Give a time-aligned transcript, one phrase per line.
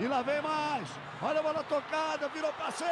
[0.00, 0.88] E lá vem mais.
[1.20, 2.88] Olha a bola tocada, virou passeio.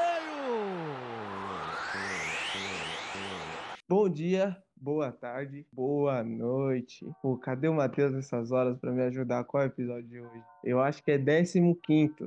[3.88, 7.06] Bom dia, boa tarde, boa noite.
[7.22, 9.44] Pô, cadê o Matheus nessas horas para me ajudar?
[9.44, 10.42] Qual é o episódio de hoje?
[10.64, 11.46] Eu acho que é 15,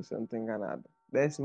[0.02, 0.84] se eu não tô enganado.
[1.12, 1.42] 15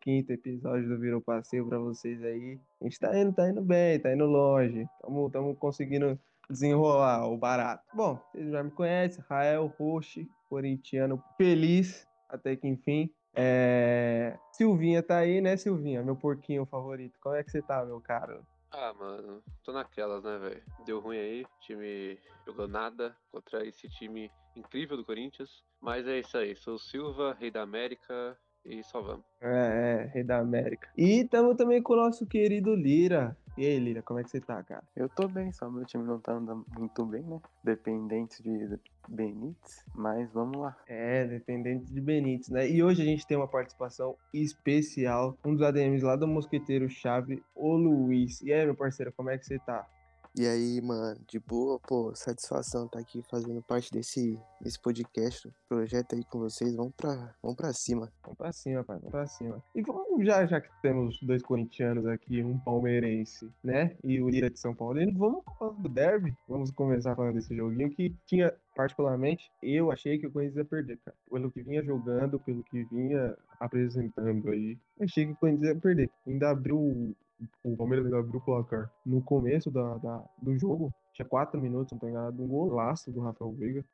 [0.00, 2.58] 15 episódio do Virou Passeio para vocês aí.
[2.80, 4.88] A gente tá indo, tá indo bem, tá indo longe.
[5.02, 6.18] Tamo, tamo conseguindo
[6.48, 7.84] desenrolar o barato.
[7.94, 13.10] Bom, vocês já me conhecem, Rael Roche, corintiano feliz, até que enfim.
[13.34, 14.38] É...
[14.52, 16.02] Silvinha tá aí, né, Silvinha?
[16.02, 17.18] Meu porquinho favorito.
[17.22, 18.46] Como é que você tá, meu caro?
[18.70, 20.62] Ah, mano, tô naquelas, né, velho?
[20.84, 25.64] Deu ruim aí, time jogou nada contra esse time incrível do Corinthians.
[25.80, 29.24] Mas é isso aí, sou Silva, rei da América, e só vamos.
[29.40, 30.88] É, é, rei da América.
[30.96, 33.36] E estamos também com o nosso querido Lira.
[33.56, 34.82] E aí, Lira, como é que você tá, cara?
[34.96, 37.38] Eu tô bem, só meu time não tá andando muito bem, né?
[37.62, 40.74] Dependente de Benítez, mas vamos lá.
[40.86, 42.68] É, dependente de Benítez, né?
[42.68, 47.42] E hoje a gente tem uma participação especial, um dos ADMs lá do Mosqueteiro Chave,
[47.54, 48.40] o Luiz.
[48.40, 49.86] E aí, meu parceiro, como é que você tá?
[50.34, 55.46] E aí, mano, de boa, pô, satisfação estar tá aqui fazendo parte desse, desse podcast,
[55.68, 56.74] projeto aí com vocês.
[56.74, 58.10] Vamos pra, vamos pra cima.
[58.22, 59.62] Vamos pra cima, pai, vamos pra cima.
[59.74, 63.94] E vamos, já, já que temos dois corintianos aqui, um palmeirense, né?
[64.02, 66.34] E o Lira de São Paulo, vamos falar do derby.
[66.48, 70.98] Vamos começar falando desse joguinho que tinha particularmente, eu achei que o Corinthians ia perder,
[71.04, 71.16] cara.
[71.30, 76.10] Pelo que vinha jogando, pelo que vinha apresentando aí, achei que o Corinthians ia perder.
[76.26, 77.14] Ainda abriu
[77.62, 80.92] o Palmeiras abriu o placar no começo da, da, do jogo.
[81.12, 83.84] Tinha quatro minutos, não tô enganado, um golaço do Rafael Veiga.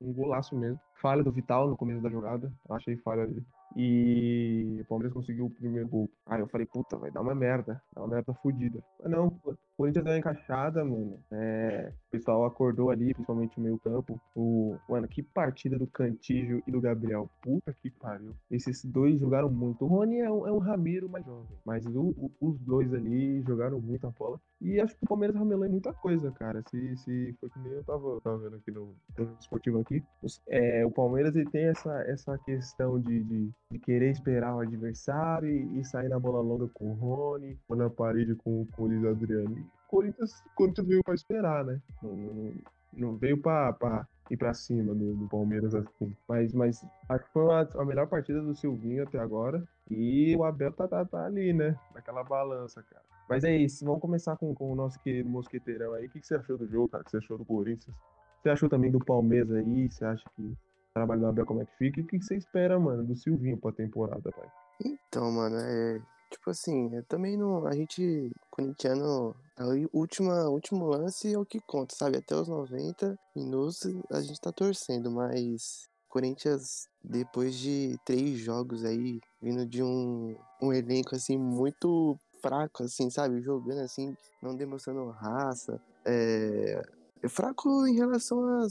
[0.00, 0.80] Um golaço mesmo.
[1.00, 2.52] Falha do Vital no começo da jogada.
[2.68, 3.44] Achei falha dele.
[3.76, 6.10] E o Palmeiras conseguiu o primeiro gol.
[6.26, 7.82] Aí eu falei, puta, vai dar uma merda.
[7.94, 8.82] Dá uma merda fodida.
[9.02, 11.18] Mas não, o Corinthians deu uma encaixada, mano.
[11.32, 14.20] É, o pessoal acordou ali, principalmente o meio campo.
[14.34, 17.28] O, mano, que partida do Cantígio e do Gabriel.
[17.42, 18.34] Puta que pariu.
[18.50, 19.84] Esses dois jogaram muito.
[19.84, 21.58] O Rony é um, é um Ramiro mais jovem.
[21.64, 24.40] Mas o, o, os dois ali jogaram muito a bola.
[24.60, 26.62] E acho que o Palmeiras ramelou em muita coisa, cara.
[26.70, 30.02] Se, se foi que nem eu tava, tava vendo aqui no, no esportivo aqui.
[30.48, 35.48] É, o Palmeiras ele tem essa, essa questão de, de, de querer esperar o adversário
[35.48, 39.04] e, e, sair na bola longa com o Rony, ou na parede com, o Luiz
[39.04, 39.56] Adriano.
[39.86, 41.80] O Corinthians, Corinthians veio pra esperar, né?
[42.00, 42.54] Não, não,
[42.92, 46.16] não veio pra ir pra cima do, do, Palmeiras assim.
[46.28, 49.62] Mas, mas acho que foi a, melhor partida do Silvinho até agora.
[49.90, 51.76] E o Abel tá, tá, tá ali, né?
[51.92, 53.04] Naquela balança, cara.
[53.28, 56.06] Mas é isso, vamos começar com, com o nosso querido mosqueteirão aí.
[56.06, 57.02] O que, que você achou do jogo, cara?
[57.02, 57.96] O que você achou do Corinthians?
[58.40, 59.90] Você achou também do Palmeiras aí?
[59.90, 60.56] Você acha que
[60.94, 62.00] trabalho do Abel como é que fica?
[62.00, 64.48] E o que, você espera, mano, do Silvinho pra temporada, pai?
[64.84, 66.00] Então, mano, é.
[66.30, 67.66] Tipo assim, também não.
[67.66, 72.16] A gente, corintiano, é o última, último lance é o que conta, sabe?
[72.16, 79.20] Até os 90 minutos a gente tá torcendo, mas Corinthians, depois de três jogos aí,
[79.40, 83.40] vindo de um, um elenco assim muito fraco, assim, sabe?
[83.40, 85.80] Jogando assim, não demonstrando raça.
[86.04, 86.82] É,
[87.24, 88.66] é fraco em relação a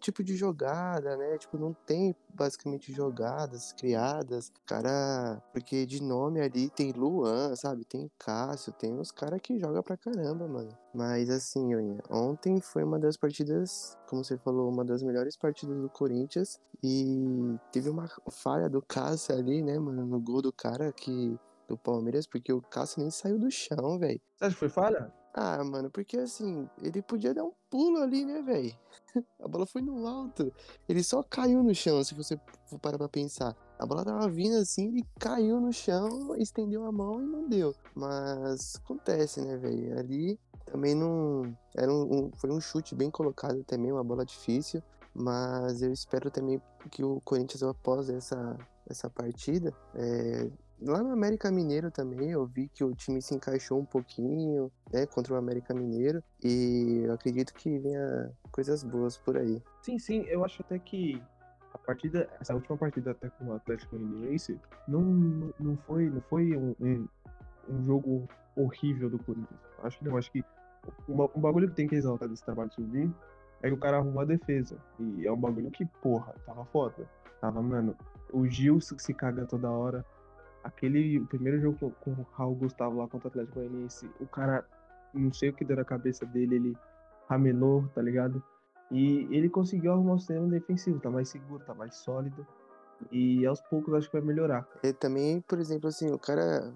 [0.00, 1.36] tipo de jogada, né?
[1.36, 4.50] Tipo, não tem basicamente jogadas criadas.
[4.66, 7.84] Cara, porque de nome ali tem Luan, sabe?
[7.84, 10.76] Tem Cássio, tem uns caras que jogam pra caramba, mano.
[10.94, 11.74] Mas assim,
[12.08, 16.58] ontem foi uma das partidas, como você falou, uma das melhores partidas do Corinthians.
[16.82, 20.06] E teve uma falha do Cássio ali, né, mano?
[20.06, 21.38] No gol do cara que
[21.68, 24.20] do Palmeiras, porque o Cássio nem saiu do chão, velho.
[24.36, 25.12] Você acha que foi falha?
[25.32, 28.76] Ah, mano, porque assim, ele podia dar um pulo ali, né, velho?
[29.40, 30.52] A bola foi no alto.
[30.88, 33.56] Ele só caiu no chão, se você for parar pra pensar.
[33.78, 37.74] A bola tava vindo assim, ele caiu no chão, estendeu a mão e não deu.
[37.94, 39.98] Mas acontece, né, velho?
[39.98, 41.56] Ali também não.
[41.76, 44.82] Era um, um, foi um chute bem colocado também, uma bola difícil.
[45.14, 48.56] Mas eu espero também que o Corinthians, após essa,
[48.88, 50.48] essa partida, é,
[50.82, 55.04] Lá no América Mineiro também eu vi que o time se encaixou um pouquinho, né,
[55.06, 59.62] contra o América Mineiro e eu acredito que venha coisas boas por aí.
[59.82, 61.22] Sim, sim, eu acho até que
[61.74, 64.58] a partida, essa última partida até com o Atlético Mineiro
[64.88, 67.08] não, não foi, não foi um, um,
[67.68, 68.26] um jogo
[68.56, 69.60] horrível do Corinthians.
[69.82, 70.42] Acho que não, acho que
[71.06, 73.12] um, um bagulho que tem que exaltar desse trabalho de subir
[73.62, 74.78] é que o cara arrumou a defesa.
[74.98, 77.06] E é um bagulho que, porra, tava foda.
[77.38, 77.94] Tava, mano,
[78.32, 80.04] o Gil se caga toda hora
[80.62, 84.64] aquele primeiro jogo com o Raul Gustavo lá contra o Atlético Goianiense, o cara,
[85.14, 86.76] não sei o que deu na cabeça dele, ele
[87.28, 88.42] ramelou, tá ligado?
[88.90, 92.46] E ele conseguiu arrumar o sistema defensivo, tá mais seguro, tá mais sólido.
[93.10, 94.66] E aos poucos acho que vai melhorar.
[94.82, 96.72] E também, por exemplo, assim, o cara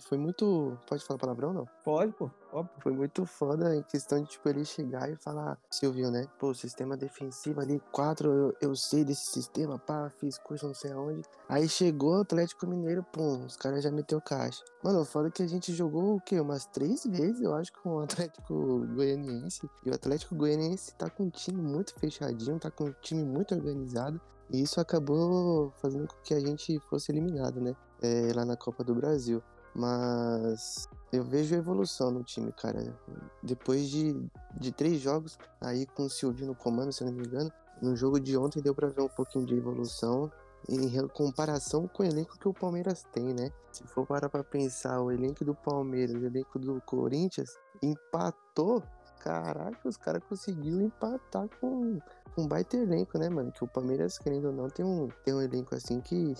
[0.00, 0.78] foi muito.
[0.86, 1.66] Pode falar palavrão, não?
[1.84, 2.30] Pode, pô.
[2.52, 2.74] Óbvio.
[2.80, 6.26] Foi muito foda em questão de, tipo, ele chegar e falar, Silvio, né?
[6.38, 10.92] Pô, sistema defensivo ali, quatro, eu, eu sei desse sistema, pá, fiz curso não sei
[10.92, 11.22] aonde.
[11.48, 14.62] Aí chegou o Atlético Mineiro, pum, os caras já meteu caixa.
[14.84, 16.38] Mano, foda que a gente jogou o quê?
[16.38, 19.68] Umas três vezes, eu acho, com o Atlético Goianiense.
[19.86, 23.54] E o Atlético Goianiense tá com um time muito fechadinho, tá com um time muito
[23.54, 24.20] organizado.
[24.50, 27.74] E isso acabou fazendo com que a gente fosse eliminado, né?
[28.02, 29.42] É, lá na Copa do Brasil.
[29.74, 32.94] Mas eu vejo evolução no time, cara.
[33.42, 34.14] Depois de,
[34.58, 38.20] de três jogos, aí com o Silvio no comando, se não me engano, no jogo
[38.20, 40.30] de ontem deu pra ver um pouquinho de evolução
[40.68, 43.50] em comparação com o elenco que o Palmeiras tem, né?
[43.72, 48.82] Se for parar pra pensar, o elenco do Palmeiras o elenco do Corinthians empatou.
[49.20, 51.98] Caraca, os caras conseguiram empatar com
[52.36, 53.52] um baita elenco, né, mano?
[53.52, 56.34] Que o Palmeiras, querendo ou não, tem um, tem um elenco assim que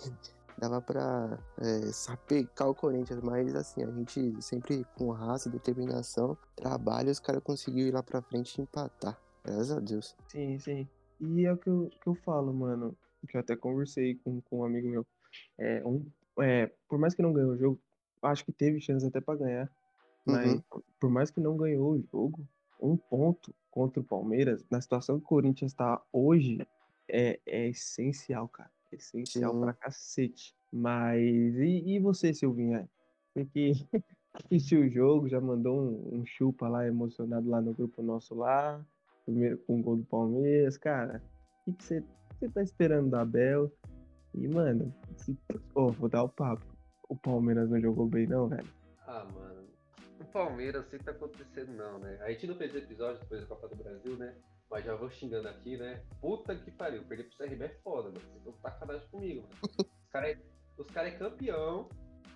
[0.59, 7.11] dava pra é, sapecar o Corinthians, mas assim, a gente sempre com raça, determinação, trabalho,
[7.11, 9.19] os caras conseguiram ir lá pra frente e empatar.
[9.45, 10.17] Graças a Deus.
[10.29, 10.89] Sim, sim.
[11.21, 12.97] E é o que eu, que eu falo, mano.
[13.29, 15.07] Que eu até conversei com, com um amigo meu.
[15.59, 16.05] É, um,
[16.41, 17.81] é, por mais que não ganhou o jogo,
[18.23, 19.71] acho que teve chance até pra ganhar.
[20.25, 20.61] Mas Uhum.
[20.71, 22.47] por- por mais que não ganhou o jogo,
[22.81, 26.67] um ponto contra o Palmeiras, na situação que o Corinthians tá hoje,
[27.09, 28.71] é, é essencial, cara.
[28.93, 29.61] É essencial Sim.
[29.61, 30.55] pra cacete.
[30.71, 32.89] Mas e, e você, Silvinha?
[33.35, 33.73] Você que
[34.33, 38.85] assistiu o jogo, já mandou um, um chupa lá emocionado lá no grupo nosso lá,
[39.25, 41.23] primeiro com o gol do Palmeiras, cara.
[41.67, 42.05] O que você,
[42.53, 43.73] tá esperando da Abel?
[44.35, 45.37] E, mano, se,
[45.75, 46.65] ô, vou dar o papo.
[47.09, 48.69] O Palmeiras não jogou bem, não, velho.
[49.07, 49.69] Ah, mano.
[50.19, 52.19] O Palmeiras, sei que tá acontecendo não, né?
[52.23, 54.35] A gente não fez episódio depois da Copa do Brasil, né?
[54.73, 56.03] Mas já vou xingando aqui, né?
[56.19, 58.21] Puta que pariu, perder pro CRB é foda, mano.
[58.21, 59.55] Vocês estão sacanagem comigo, mano.
[59.79, 61.91] Os caras é, cara é campeão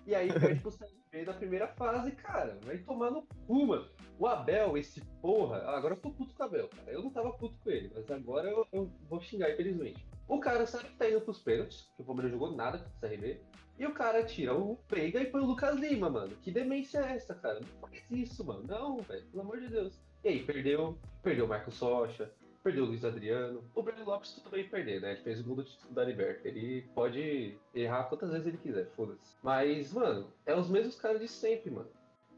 [0.05, 2.59] e aí perde pro CRB na primeira fase, cara.
[2.63, 3.89] Vai tomar no cu, mano.
[4.19, 5.63] O Abel, esse porra.
[5.63, 6.91] Agora eu tô puto com o Abel, cara.
[6.91, 10.07] Eu não tava puto com ele, mas agora eu, eu vou xingar, infelizmente.
[10.27, 12.99] O cara sabe que tá indo pros pênaltis, que o Palmeiras jogou nada com o
[13.09, 13.41] CRB.
[13.79, 16.35] E o cara tira o Veiga e põe o Lucas Lima, mano.
[16.37, 17.59] Que demência é essa, cara?
[17.59, 18.63] Não faz isso, mano.
[18.67, 19.25] Não, velho.
[19.25, 19.99] Pelo amor de Deus.
[20.27, 20.97] E aí, perdeu.
[21.23, 22.29] Perdeu o Marcos Rocha.
[22.61, 23.63] Perdeu o Luiz Adriano.
[23.73, 25.11] O Breno Lopes tudo bem perder, né?
[25.11, 26.45] Ele fez o gol do título da Liberta.
[26.49, 29.37] Ele pode errar quantas vezes ele quiser, foda-se.
[29.41, 31.87] Mas, mano, é os mesmos caras de sempre, mano.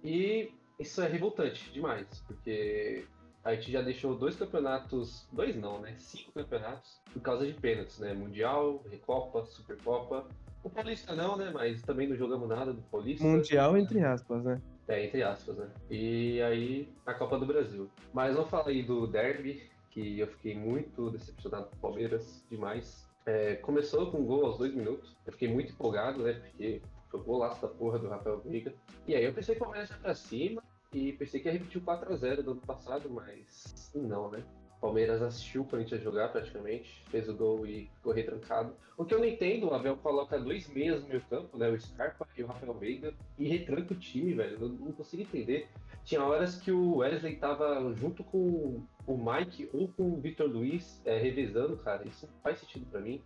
[0.04, 3.08] E isso é revoltante demais, porque
[3.44, 5.96] a gente já deixou dois campeonatos, dois não, né?
[5.98, 8.14] Cinco campeonatos por causa de pênaltis, né?
[8.14, 10.28] Mundial, Recopa, Supercopa.
[10.64, 11.50] O Paulista não, né?
[11.52, 13.26] Mas também não jogamos nada do Paulista.
[13.26, 14.62] Mundial, entre aspas, né?
[14.90, 15.70] É, entre aspas, né?
[15.88, 17.88] E aí, a Copa do Brasil.
[18.12, 23.08] Mas vamos falar aí do Derby, que eu fiquei muito decepcionado com o Palmeiras, demais.
[23.24, 25.16] É, começou com um gol aos dois minutos.
[25.28, 26.34] Eu fiquei muito empolgado, né?
[26.34, 26.82] Porque
[27.12, 28.74] foi o golaço da porra do Rafael Veiga.
[29.08, 31.80] E aí eu pensei que o Palmeiras ia pra cima e pensei que ia repetir
[31.80, 34.44] o 4x0 do ano passado, mas não, né?
[34.80, 38.74] Palmeiras assistiu o Corinthians jogar praticamente, fez o gol e ficou retrancado.
[38.98, 41.70] O que eu não entendo, o Abel coloca dois meias no meio campo, né?
[41.70, 44.58] O Scarpa e o Rafael Veiga, e retranca o time, velho.
[44.60, 45.68] Eu não consigo entender.
[46.06, 51.02] Tinha horas que o Wesley tava junto com o Mike ou com o Victor Luiz
[51.06, 52.08] é, revezando, cara.
[52.08, 53.22] Isso não faz sentido pra mim.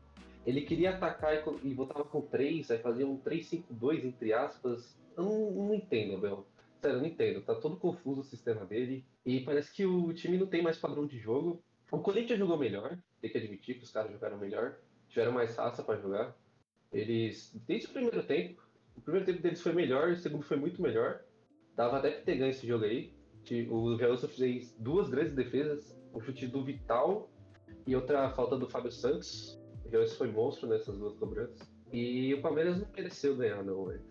[0.45, 4.97] Ele queria atacar e, e voltava com três, aí fazia um 3-5-2, entre aspas.
[5.15, 6.45] Eu não, não entendo, Abel.
[6.83, 7.41] Sério, eu não entendo.
[7.41, 9.05] Tá todo confuso o sistema dele.
[9.25, 11.63] E parece que o time não tem mais padrão de jogo.
[11.89, 14.77] O Corinthians jogou melhor, tem que admitir que os caras jogaram melhor.
[15.07, 16.35] Tiveram mais raça pra jogar.
[16.91, 18.61] Eles, desde o primeiro tempo,
[18.97, 21.21] o primeiro tempo deles foi melhor, o segundo foi muito melhor.
[21.73, 23.13] Dava até pra ter ganho esse jogo aí.
[23.69, 27.31] O Gelson fez duas grandes defesas, um chute do Vital
[27.87, 29.57] e outra falta do Fábio Santos.
[29.85, 31.65] O Gelson foi monstro nessas duas cobranças.
[31.93, 34.03] E o Palmeiras não mereceu ganhar, não, velho.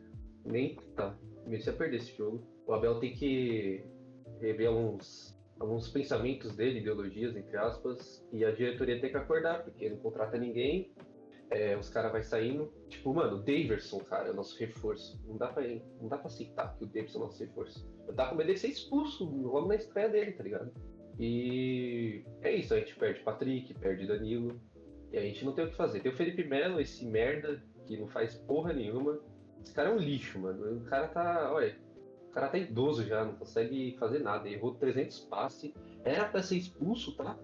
[0.47, 1.15] Nem tá.
[1.47, 2.52] Merecia perder esse jogo.
[2.67, 3.85] O Abel tem que
[4.41, 9.89] rever alguns, alguns pensamentos dele, ideologias, entre aspas, e a diretoria tem que acordar, porque
[9.89, 10.93] não contrata ninguém,
[11.51, 12.73] é, os caras vai saindo.
[12.89, 15.23] Tipo, mano, o Daverson, cara, é o nosso reforço.
[15.27, 15.63] Não dá pra,
[16.01, 17.93] não dá pra aceitar que o Daverson é o nosso reforço.
[18.07, 20.73] Com medo de ser expulso logo na estreia dele, tá ligado?
[21.19, 24.61] E é isso, a gente perde Patrick, perde Danilo,
[25.13, 26.01] e a gente não tem o que fazer.
[26.01, 29.21] Tem o Felipe Melo, esse merda, que não faz porra nenhuma.
[29.63, 30.79] Esse cara é um lixo, mano.
[30.79, 31.77] O cara tá, olha,
[32.33, 34.49] cara tá idoso já, não consegue fazer nada.
[34.49, 35.73] Errou 300 passes.
[36.05, 37.39] Era pra ser expulso, tá?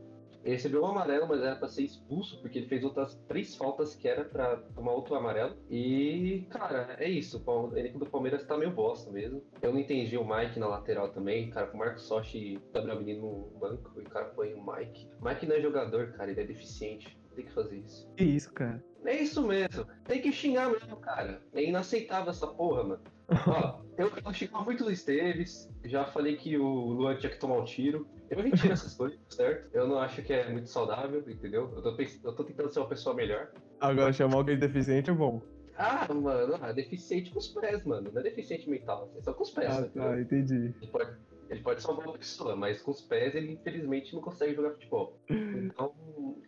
[0.45, 3.95] Ele recebeu um amarelo, mas era pra ser expulso, porque ele fez outras três faltas
[3.95, 5.57] que era pra tomar outro amarelo.
[5.69, 7.43] E, cara, é isso.
[7.45, 9.43] O elenco do Palmeiras tá meio bosta mesmo.
[9.61, 11.51] Eu não entendi o Mike na lateral também.
[11.51, 14.55] Cara, com o Marcos Sochi e o Gabriel Menino no banco, e o cara põe
[14.55, 15.11] o Mike.
[15.21, 17.19] Mike não é jogador, cara, ele é deficiente.
[17.39, 18.09] Tem que fazer isso.
[18.17, 18.83] Que isso, cara?
[19.05, 19.87] É isso mesmo.
[20.05, 21.41] Tem que xingar mesmo, cara.
[21.55, 23.01] É inaceitável essa porra, mano.
[23.47, 25.71] Ó, eu, eu xingo muito o Esteves.
[25.85, 28.09] Já falei que o Luan tinha que tomar um tiro.
[28.29, 29.71] Eu retiro essas coisas, certo?
[29.73, 31.73] Eu não acho que é muito saudável, entendeu?
[31.77, 33.53] Eu tô, eu tô tentando ser uma pessoa melhor.
[33.81, 35.41] Agora chamar alguém deficiente é bom.
[35.77, 38.11] Ah, mano, é deficiente com os pés, mano.
[38.13, 39.71] Não é deficiente mental, é só com os pés.
[39.71, 40.75] Ah, tá, entendi.
[40.91, 41.17] Pode,
[41.49, 44.71] ele pode ser uma boa pessoa, mas com os pés ele infelizmente não consegue jogar
[44.73, 45.19] futebol.
[45.31, 45.95] Então,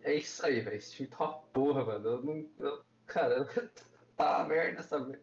[0.02, 0.76] é isso aí, velho.
[0.76, 2.09] Esse time tá uma porra, mano.
[2.09, 2.47] Eu não.
[2.59, 3.45] eu- cara,
[4.16, 5.23] tá uma merda essa merda.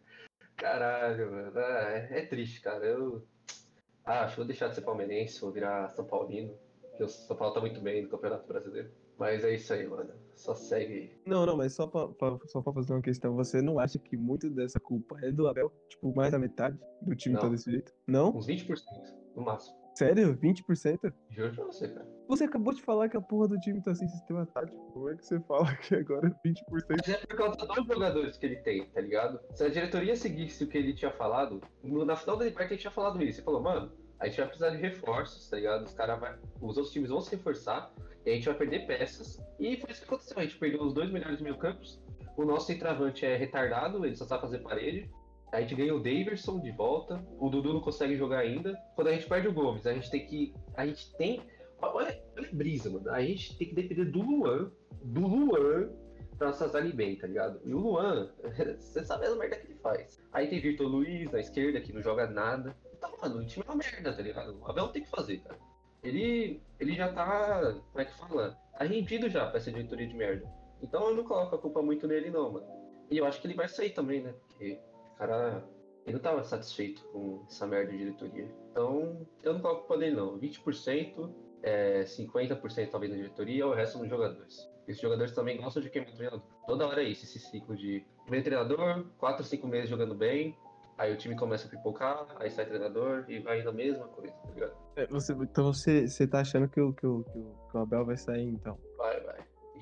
[0.56, 1.58] Caralho, mano.
[1.58, 2.84] É, é triste, cara.
[2.84, 3.24] Eu.
[4.04, 6.54] Ah, acho que vou deixar de ser palmeirense, vou virar São Paulino.
[6.80, 8.90] Porque o São Paulo tá muito bem no Campeonato Brasileiro.
[9.18, 10.12] Mas é isso aí, mano.
[10.34, 11.12] Só segue.
[11.26, 14.16] Não, não, mas só pra, pra- só pra fazer uma questão, você não acha que
[14.16, 15.72] muito dessa culpa é do Abel?
[15.88, 17.42] Tipo, mais da metade do time Não.
[17.42, 17.92] tá desse jeito?
[18.06, 18.30] Não?
[18.36, 18.84] Uns 20%
[19.38, 19.78] no máximo.
[19.94, 20.36] Sério?
[20.36, 21.12] 20%?
[21.30, 22.06] Juro pra você, cara.
[22.28, 24.78] Você acabou de falar que a porra do time tá sem sistema tático.
[24.92, 26.54] Como é que você fala que agora 20%?
[26.88, 29.40] Mas é por causa dos jogadores que ele tem, tá ligado?
[29.54, 32.90] Se a diretoria seguisse o que ele tinha falado, na final da Libertadores ele tinha
[32.92, 33.38] falado isso.
[33.40, 35.84] Ele falou, mano, a gente vai precisar de reforços, tá ligado?
[35.84, 36.38] Os caras vai.
[36.60, 37.92] Os outros times vão se reforçar
[38.24, 39.42] e a gente vai perder peças.
[39.58, 40.38] E foi isso que aconteceu.
[40.38, 42.00] A gente perdeu os dois melhores meio campos.
[42.36, 45.10] O nosso centroavante é retardado, ele só sabe fazer parede.
[45.52, 47.24] A gente ganha o Daverson de volta.
[47.38, 48.74] O Dudu não consegue jogar ainda.
[48.94, 50.54] Quando a gente perde o Gomes, a gente tem que.
[50.74, 51.42] A gente tem.
[51.80, 53.10] Olha, olha a brisa, mano.
[53.10, 54.70] A gente tem que depender do Luan.
[55.02, 55.90] Do Luan
[56.38, 57.60] pra nossas ali bem, tá ligado?
[57.64, 58.30] E o Luan,
[58.78, 60.22] você sabe a merda que ele faz.
[60.32, 62.76] Aí tem Vitor Luiz na esquerda, que não joga nada.
[62.96, 64.58] Então, mano, o time é uma merda, tá ligado?
[64.60, 65.58] O Abel tem que fazer, cara.
[66.02, 68.56] Ele, ele já tá, como é que fala?
[68.78, 70.48] Tá rendido já pra essa diretoria de merda.
[70.80, 72.66] Então eu não coloco a culpa muito nele, não, mano.
[73.10, 74.32] E eu acho que ele vai sair também, né?
[74.46, 74.78] Porque
[75.18, 75.64] cara,
[76.06, 78.48] ele não tava satisfeito com essa merda de diretoria.
[78.70, 80.38] Então, eu não coloco a culpa nele, não.
[80.38, 81.30] 20%,
[81.62, 84.68] é, 50% talvez na diretoria, o resto nos jogadores.
[84.86, 86.42] Esses jogadores também gostam de queimar o treinador.
[86.66, 90.56] Toda hora é isso, esse ciclo de primeiro treinador, 4, 5 meses jogando bem,
[90.96, 94.32] aí o time começa a pipocar, aí sai treinador e vai indo a mesma coisa,
[94.32, 94.72] tá ligado?
[94.96, 97.80] É, você, então você, você tá achando que o, que, o, que, o, que o
[97.80, 98.78] Abel vai sair, então?
[98.96, 99.37] Vai, vai.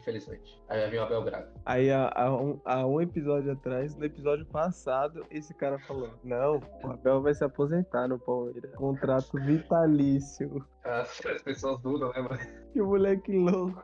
[0.06, 0.62] Infelizmente.
[0.68, 1.48] Aí vai vir o Abel Braga.
[1.64, 6.60] Aí há, há um, há um episódio atrás, no episódio passado, esse cara falou: Não,
[6.84, 8.72] o Abel vai se aposentar no Palmeiras.
[8.76, 10.64] Contrato vitalício.
[10.84, 12.38] As, as pessoas dudam, né, mano?
[12.72, 13.82] Que moleque louco.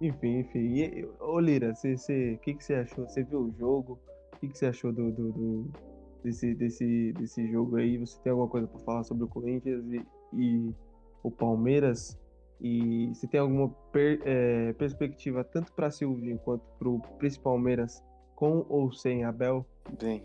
[0.00, 0.58] Enfim, enfim.
[0.74, 3.08] E, ô Lira, o que, que você achou?
[3.08, 4.00] Você viu o jogo?
[4.34, 5.70] O que, que você achou do, do, do-
[6.24, 7.96] desse, desse, desse jogo aí?
[7.96, 10.74] Você tem alguma coisa pra falar sobre o Corinthians e, e
[11.22, 12.18] o Palmeiras?
[12.60, 18.02] E você tem alguma per- eh, perspectiva tanto pra Silvinho quanto pro Príncipe Palmeiras
[18.34, 19.64] com ou sem Abel?
[20.00, 20.22] Bem,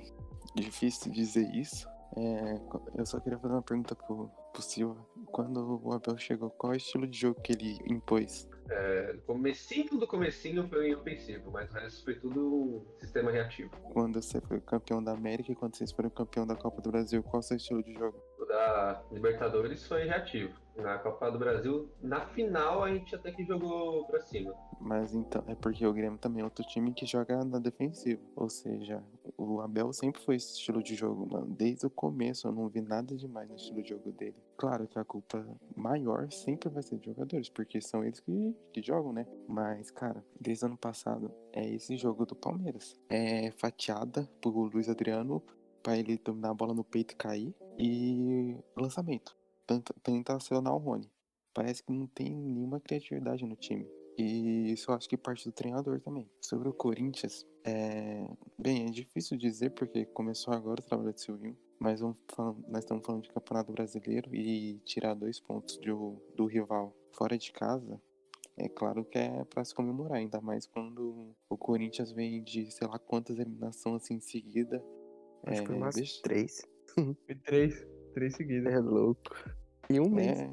[0.55, 1.87] difícil dizer isso.
[2.17, 2.59] É,
[2.95, 4.99] eu só queria fazer uma pergunta pro, pro Silva.
[5.27, 8.49] Quando o Abel chegou, qual é o estilo de jogo que ele impôs?
[8.69, 13.69] É, no comecinho do comecinho foi ofensivo, mas o resto foi tudo um sistema reativo.
[13.93, 17.21] Quando você foi campeão da América e quando vocês foram campeão da Copa do Brasil,
[17.23, 18.17] qual é o seu estilo de jogo?
[18.39, 20.53] O da Libertadores foi reativo.
[20.75, 24.53] Na Copa do Brasil, na final, a gente até que jogou pra cima.
[24.79, 28.21] Mas então, é porque o Grêmio também é outro time que joga na defensiva.
[28.35, 29.03] Ou seja,
[29.37, 31.47] o Abel sempre foi esse estilo de jogo, mano.
[31.47, 34.35] Desde o começo eu não vi nada demais no estilo de jogo dele.
[34.57, 38.81] Claro que a culpa maior sempre vai ser dos jogadores, porque são eles que, que
[38.81, 39.27] jogam, né?
[39.47, 42.95] Mas, cara, desde o ano passado é esse jogo do Palmeiras.
[43.09, 45.43] É fatiada pro Luiz Adriano
[45.83, 47.55] pra ele dominar a bola no peito e cair.
[47.77, 49.35] E lançamento.
[49.71, 51.09] Tenta, tenta acionar o Rony.
[51.53, 53.87] Parece que não tem nenhuma criatividade no time.
[54.17, 56.29] E isso eu acho que parte do treinador também.
[56.41, 58.27] Sobre o Corinthians, é...
[58.59, 62.79] bem, é difícil dizer porque começou agora o trabalho de Silvinho, mas vamos falando- nós
[62.83, 68.01] estamos falando de Campeonato Brasileiro e tirar dois pontos do, do rival fora de casa,
[68.57, 72.87] é claro que é para se comemorar, ainda mais quando o Corinthians vem de sei
[72.87, 74.83] lá quantas eliminações assim em seguida.
[75.43, 76.61] Acho que foi É, umas deixa- três.
[76.93, 78.73] Foi três, três seguidas.
[78.73, 79.31] É louco.
[79.89, 80.39] Em um mês.
[80.39, 80.49] É,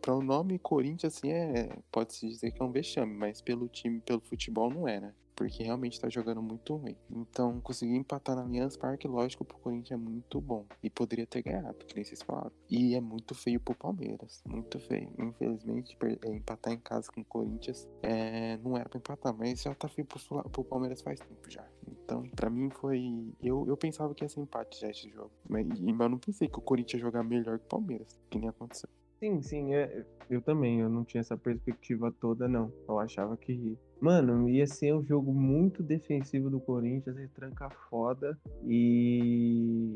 [0.00, 4.00] para o nome Corinthians, assim, é, pode-se dizer que é um vexame, mas pelo time,
[4.00, 5.14] pelo futebol, não era.
[5.38, 6.96] Porque realmente tá jogando muito ruim.
[7.08, 10.66] Então, conseguir empatar na Allianz Parque, lógico, pro Corinthians é muito bom.
[10.82, 12.50] E poderia ter ganhado, que nem vocês falaram.
[12.68, 14.42] E é muito feio pro Palmeiras.
[14.44, 15.12] Muito feio.
[15.16, 19.72] Infelizmente, é, empatar em casa com o Corinthians é, não era pra empatar, mas já
[19.76, 21.64] tá feio pro, pro Palmeiras faz tempo já.
[21.86, 23.32] Então, pra mim foi.
[23.40, 25.30] Eu, eu pensava que ia ser empate já esse jogo.
[25.48, 28.40] Mas, mas eu não pensei que o Corinthians ia jogar melhor que o Palmeiras, que
[28.40, 28.88] nem aconteceu.
[29.18, 32.72] Sim, sim, é, eu também, eu não tinha essa perspectiva toda, não.
[32.88, 39.92] Eu achava que, mano, ia ser um jogo muito defensivo do Corinthians, retranca foda e,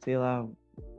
[0.00, 0.48] sei lá,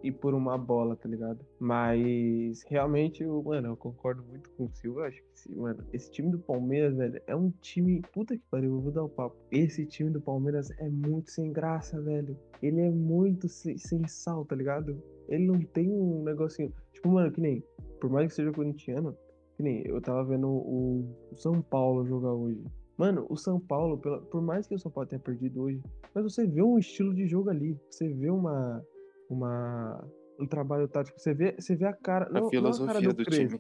[0.04, 1.46] e por uma bola, tá ligado?
[1.60, 5.08] Mas realmente, eu, mano, eu concordo muito com o Silva.
[5.08, 8.02] Acho que, sim, mano, esse time do Palmeiras, velho, é um time.
[8.14, 9.36] Puta que pariu, eu vou dar o papo.
[9.52, 12.38] Esse time do Palmeiras é muito sem graça, velho.
[12.62, 15.02] Ele é muito sem, sem sal, tá ligado?
[15.28, 16.74] Ele não tem um negocinho.
[17.02, 17.64] Tipo, mano, que nem.
[18.00, 19.16] Por mais que seja corintiano,
[19.58, 22.64] que nem eu tava vendo o, o São Paulo jogar hoje.
[22.98, 25.82] Mano, o São Paulo, pela- por mais que o São Paulo tenha perdido hoje,
[26.14, 27.76] mas você vê um estilo de jogo ali.
[27.90, 28.84] Você vê uma.
[29.30, 30.08] uma
[30.40, 31.20] um trabalho tático.
[31.20, 32.28] Você vê, você vê a cara.
[32.32, 33.60] não- não a cara filosofia do time.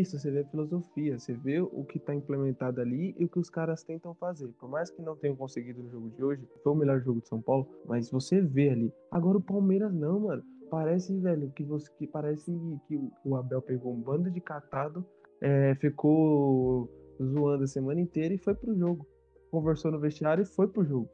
[0.00, 1.18] Isso, você vê a filosofia.
[1.18, 4.48] Você vê o que tá implementado ali e o que os caras tentam fazer.
[4.58, 7.28] Por mais que não tenham conseguido no jogo de hoje, foi o melhor jogo de
[7.28, 8.90] São Paulo, mas você vê ali.
[9.10, 10.42] Agora o Palmeiras não, mano.
[10.74, 12.50] Parece, velho, que você que parece
[12.88, 15.06] que o- Abel pegou um bando de catado,
[15.40, 16.90] é, ficou
[17.22, 19.06] zoando a semana inteira e foi pro jogo.
[19.52, 21.08] Conversou no vestiário e foi pro jogo.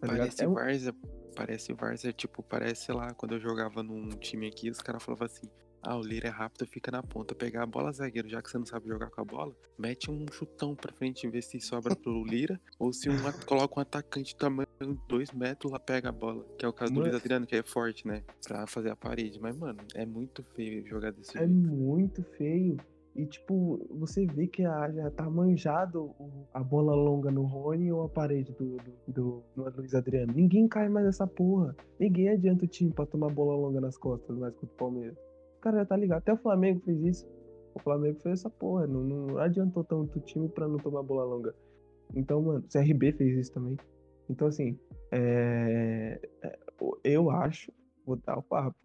[0.00, 0.08] Tá?
[0.08, 0.94] Parece É um- Várzea,
[1.34, 5.48] parece Várzea, tipo, parece, lá, quando eu jogava num time aqui, os caras falavam assim,
[5.82, 8.58] ah, o Lira é rápido, fica na ponta, pegar a bola zagueiro, já que você
[8.58, 12.22] não sabe jogar com a bola, mete um chutão pra frente, ver se sobra pro
[12.24, 13.14] Lira, ou se um,
[13.46, 14.36] coloca um atacante
[15.08, 17.10] 2 metros lá, pega a bola, que é o caso do Mano.
[17.10, 20.86] Luiz Adriano, que é forte, né, pra fazer a parede, mas, mano, é muito feio
[20.86, 21.52] jogar desse É jeito.
[21.52, 22.76] muito feio.
[23.14, 26.10] E, tipo, você vê que a- já tá manjado
[26.52, 30.34] a bola longa no Rony ou a parede do, do, do, do Luiz Adriano.
[30.34, 31.74] Ninguém cai mais nessa porra.
[31.98, 35.16] Ninguém adianta o time pra tomar bola longa nas costas mais contra o Palmeiras.
[35.56, 36.18] O cara já tá ligado.
[36.18, 37.26] Até o Flamengo fez isso.
[37.74, 38.86] O Flamengo fez essa porra.
[38.86, 41.54] Não, não adiantou tanto o time pra não tomar bola longa.
[42.14, 43.78] Então, mano, o CRB fez isso também.
[44.28, 44.78] Então, assim,
[45.12, 46.20] é...
[46.42, 46.58] é,
[47.04, 47.72] eu acho,
[48.04, 48.76] vou dar o papo,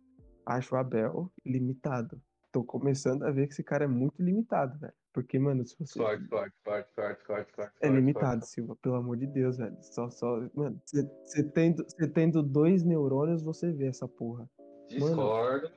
[0.46, 2.22] acho o Abel limitado
[2.52, 4.94] tô começando a ver que esse cara é muito limitado, velho.
[5.14, 6.00] Porque, mano, se você.
[6.00, 7.74] Forte, forte, forte, forte, forte.
[7.82, 9.78] É limitado, Silva, pelo amor de Deus, velho.
[9.82, 10.42] Só, só.
[10.54, 14.50] Mano, você tendo, cê tendo dois neurônios, você vê essa porra.
[14.88, 15.72] Discordo,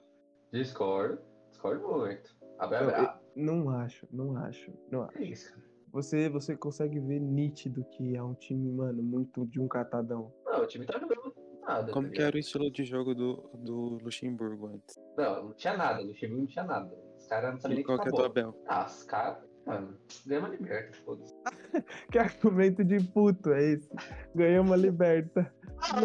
[0.53, 2.37] discordo, discordo muito.
[2.59, 5.23] Abel é Eu- eu- não acho, não acho, não É acho.
[5.23, 5.74] isso, cara.
[5.95, 10.33] Você, você consegue ver nítido que é um time, mano, muito de um catadão.
[10.45, 11.33] Não, o time tá jogando
[11.65, 11.93] nada.
[11.93, 14.97] Como tá que era o estilo de jogo do, do Luxemburgo antes?
[15.17, 16.05] Não, não tinha nada.
[16.15, 16.93] Time não tinha nada.
[17.17, 18.27] Os caras não sabiam nem qual que é do bola.
[18.27, 18.63] Abel?
[18.67, 19.97] Ah, os caras, mano,
[20.27, 21.35] ganhou uma liberta, foda-se.
[22.11, 23.89] Que argumento de puto é esse?
[24.35, 25.55] Ganhamos a liberta.
[25.79, 26.01] Ah.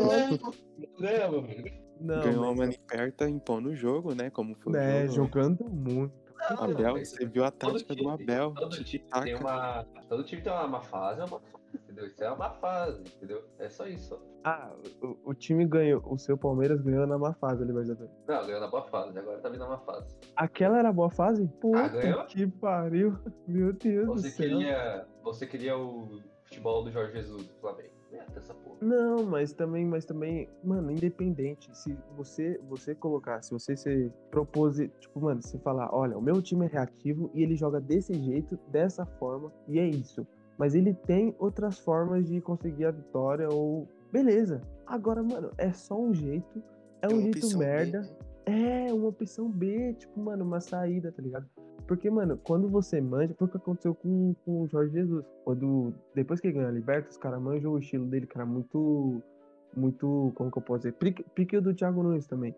[1.00, 1.80] Ganhamos, velho.
[2.00, 5.16] Não, Ganhou mas- uma maniperta impondo o jogo, né, como foi né, o jogo.
[5.16, 6.14] jogando muito.
[6.50, 9.24] Não, não, Abel, mas você viu a tática do Abel, Todo time tic-tac.
[9.24, 9.86] tem uma.
[10.08, 12.06] Todo time tem uma má fase, é uma fase, entendeu?
[12.08, 13.44] Isso é uma fase, entendeu?
[13.60, 14.20] É só isso.
[14.44, 18.12] Ah, o, o time ganhou, o seu Palmeiras ganhou na má fase, Libertadores.
[18.28, 20.16] Não, ganhou na boa fase, agora tá vindo na má fase.
[20.36, 21.46] Aquela era a boa fase?
[21.60, 22.26] Puta Ah, ganhou?
[22.26, 23.18] que pariu.
[23.48, 24.48] Meu Deus do Você céu.
[24.48, 25.06] queria.
[25.24, 27.99] Você queria o futebol do Jorge Jesus do Flamengo.
[28.20, 28.78] Meta essa porra.
[28.82, 31.70] Não, mas também, mas também, mano, independente.
[31.78, 36.42] Se você, você colocar, se você se propôs, tipo, mano, você falar, olha, o meu
[36.42, 40.26] time é reativo e ele joga desse jeito, dessa forma, e é isso.
[40.58, 44.62] Mas ele tem outras formas de conseguir a vitória ou beleza.
[44.86, 46.62] Agora, mano, é só um jeito,
[47.02, 48.02] é um uma jeito opção B, merda.
[48.02, 48.10] né?
[48.46, 51.48] É, uma opção B, tipo, mano, uma saída, tá ligado?
[51.90, 55.26] Porque, mano, quando você manja, foi o que aconteceu com, com o Jorge Jesus.
[55.44, 58.46] Quando, depois que ele ganhou a Liberta, os caras manjam o estilo dele, que era
[58.46, 59.24] muito,
[59.76, 60.92] muito, como que eu posso dizer?
[60.94, 62.54] Pique, pique o do Thiago Nunes também,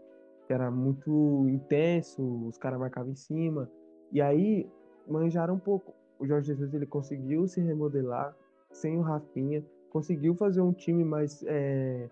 [0.45, 3.71] que era muito intenso, os caras marcavam em cima.
[4.11, 4.69] E aí,
[5.07, 5.93] manjaram um pouco.
[6.19, 8.35] O Jorge Jesus, ele conseguiu se remodelar
[8.73, 12.09] sem o Rafinha, conseguiu fazer um time mais, é,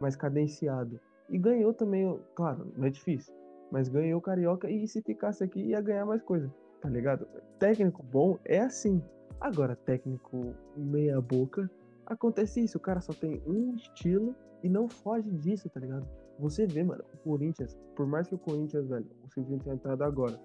[0.00, 0.98] mais cadenciado.
[1.28, 3.34] E ganhou também, claro, não é difícil,
[3.70, 6.50] mas ganhou o Carioca e se ficasse aqui ia ganhar mais coisa,
[6.82, 7.26] tá ligado?
[7.58, 9.00] Técnico bom é assim.
[9.40, 11.70] Agora, técnico meia boca,
[12.04, 16.06] acontece isso, o cara só tem um estilo e não foge disso, tá ligado?
[16.38, 20.02] Você vê, mano, o Corinthians, por mais que o Corinthians, velho, o Silvinho tenha entrado
[20.02, 20.38] agora,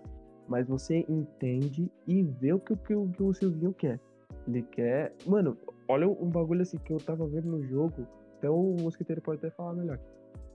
[0.47, 3.99] mas você entende e vê o que, o que que o Silvinho quer.
[4.47, 5.13] Ele quer.
[5.25, 9.39] Mano, olha um bagulho assim que eu tava vendo no jogo, até o Mosquiteiro pode
[9.39, 9.99] até falar melhor.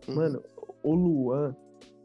[0.09, 0.15] Uhum.
[0.15, 0.43] Mano,
[0.83, 1.55] o Luan,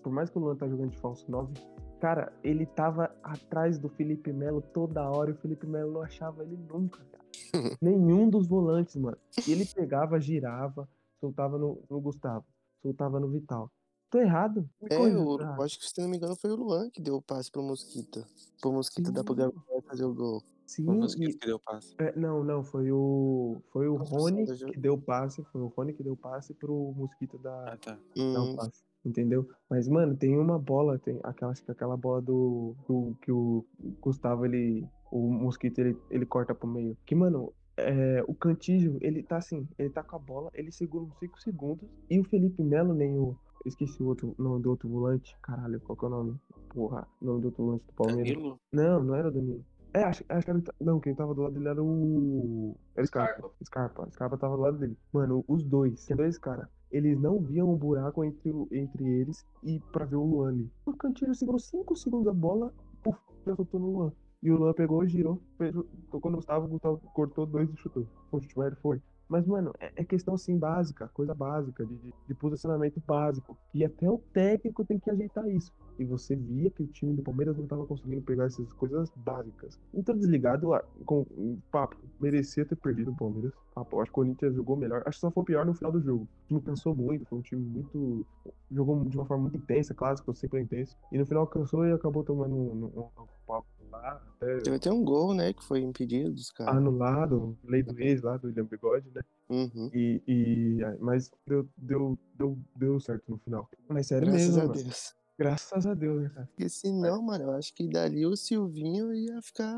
[0.04, 1.54] por mais que o Luan tá jogando de falso 9,
[2.00, 6.44] cara, ele tava atrás do Felipe Melo toda hora e o Felipe Melo não achava
[6.44, 7.26] ele nunca, cara.
[7.82, 9.18] Nenhum dos volantes, mano.
[9.48, 10.88] E ele pegava, girava,
[11.20, 12.46] soltava no, no Gustavo,
[12.82, 13.72] soltava no Vital.
[14.10, 14.70] Tô errado?
[14.82, 17.18] Me É, eu, eu acho que se não me engano foi o Luan que deu
[17.18, 18.26] o passe pro Mosquita.
[18.62, 19.42] Pro Mosquita dar pro Sim.
[19.42, 20.42] Gabriel fazer o gol.
[20.66, 21.94] Sim, Foi o e- Mosquito que deu passe.
[22.00, 25.94] é, não, não, foi o foi o Rony que deu o passe, foi o Rony
[25.94, 27.96] que deu o passe pro Mosquito da, Ah, tá.
[28.34, 29.48] dar um Hum, passe, entendeu?
[29.70, 33.66] Mas, mano, tem uma bola, tem aquela, acho que aquela bola do, do- que o
[34.02, 36.98] Gustavo, ele, o Mosquito, ele, ele corta pro meio.
[37.06, 41.04] Que, mano, é, o Cantígio, ele tá assim, ele tá com a bola, ele segura
[41.06, 44.88] uns 5 segundos, e o Felipe Melo, nem o, Esqueci o outro nome do outro
[44.88, 45.36] volante.
[45.42, 46.40] Caralho, qual que é o nome?
[46.70, 48.32] Porra, o nome do outro volante do Palmeiras.
[48.34, 48.60] Danilo?
[48.72, 49.66] Não, não era o Danilo.
[49.94, 50.60] É, acho, acho que era.
[50.60, 52.78] o- Não, quem tava do lado dele era o.
[52.96, 53.06] Era.
[53.06, 53.50] Scarpa.
[53.66, 54.08] Scarpa.
[54.12, 54.98] Scarpa tava do lado dele.
[55.12, 56.06] Mano, os dois.
[56.06, 56.68] Tinha dois caras.
[56.92, 60.66] Eles não viam um buraco entre, entre eles e pra ver o Luan.
[60.86, 62.74] O Cantilho segurou 5 segundos a bola,
[63.04, 64.12] puf, já soltou no Luan.
[64.42, 65.76] E o Luan pegou, girou, fez,
[66.12, 68.08] tocou no Gustavo, o Gustavo cortou dois e chutou.
[68.32, 69.02] O chute foi.
[69.28, 73.58] Mas, mano, é, é questão assim básica, coisa básica, de, de posicionamento básico.
[73.74, 75.74] E até o técnico tem que ajeitar isso.
[76.00, 79.80] E você via que o time do Palmeiras não estava conseguindo pegar essas coisas básicas.
[79.94, 80.70] Então, desligado,
[81.06, 81.26] com
[81.72, 83.54] papo, merecia ter perdido o Palmeiras.
[83.74, 85.02] Papo, acho que o Corinthians jogou melhor.
[85.06, 86.24] Acho que só foi pior no final do jogo.
[86.24, 88.26] O time cansou muito, foi um time muito.
[88.72, 90.96] Jogou de uma forma muito intensa, clássico, sempre intenso.
[91.12, 94.92] E no final cansou e acabou tomando um, um, um papo lá, até Teve até
[94.92, 96.76] um gol, né, que foi impedido dos caras.
[96.76, 99.22] anulado, lei do ex lá, do William Bigode, né?
[99.50, 99.90] Uhum.
[99.94, 103.70] E, e- mas deu, deu, deu, deu certo no final.
[103.88, 104.84] Mas sério Graças mesmo, a mano.
[104.84, 105.16] Deus.
[105.38, 106.48] Graças a Deus, né, cara?
[106.48, 109.72] Porque senão, mano, eu acho que dali o Silvinho ia ficar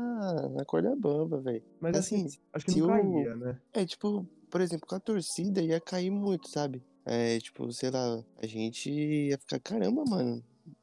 [0.50, 1.62] na corda bamba, velho.
[1.80, 3.60] Mas assim, Assim, acho que não o- caía, né?
[3.72, 6.82] É, tipo, por exemplo, com a torcida ia cair muito, sabe?
[7.04, 10.42] É, tipo, sei lá, a gente ia ficar, caramba, mano.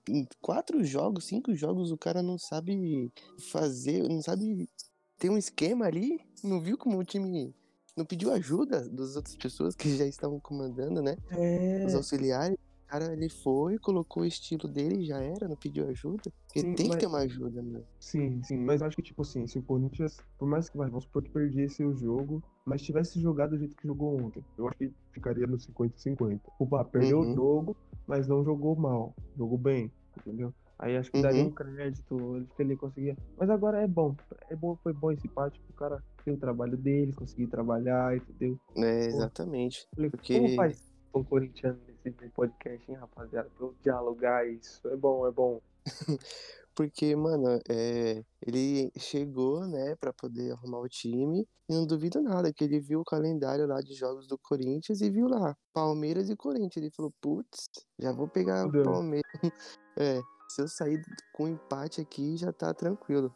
[0.10, 3.12] Em quatro jogos, cinco jogos, o cara não sabe
[3.52, 4.70] fazer, não sabe
[5.18, 6.20] ter um esquema ali.
[6.44, 7.54] Não viu como o time
[7.96, 11.18] não pediu ajuda das outras pessoas que já estavam comandando, né?
[11.32, 11.84] É.
[11.86, 12.58] Os auxiliares.
[12.88, 16.32] O cara, ele foi, colocou o estilo dele e já era, não pediu ajuda.
[16.46, 17.82] Porque Sim, tem que mas- ter uma ajuda, né?
[18.00, 21.04] Sim, sim, mas acho que, tipo assim, se o Corinthians, por mais que, vai, vamos
[21.04, 24.78] supor que perdesse o jogo, mas tivesse jogado do jeito que jogou ontem, eu acho
[24.78, 26.40] que ficaria no 50-50.
[26.58, 27.30] Opa, perdeu Uhum.
[27.32, 30.54] o jogo, mas não jogou mal, jogou bem, entendeu?
[30.80, 31.50] Aí acho que daria Uhum.
[31.50, 33.18] um crédito, que ele conseguia.
[33.38, 34.16] Mas agora é bom,
[34.50, 38.58] é bom, foi bom esse empate, o cara tem o trabalho dele, conseguir trabalhar, entendeu?
[38.78, 39.86] É, exatamente.
[39.94, 40.82] Falei, Porque- Como faz
[41.14, 43.50] um corintiano nesse podcast, hein, rapaziada?
[43.56, 45.62] Pra eu dialogar isso, é bom, é bom.
[46.76, 51.48] Porque, mano, é, ele chegou, né, pra poder arrumar o time.
[51.68, 55.10] E não duvido nada que ele viu o calendário lá de jogos do Corinthians e
[55.10, 56.78] viu lá, Palmeiras e Corinthians.
[56.78, 57.68] Ele falou, putz,
[58.00, 58.84] já vou pegar o.
[58.84, 59.24] Palmeiras.
[60.00, 61.02] É, se eu sair
[61.34, 63.34] com empate aqui, já tá tranquilo.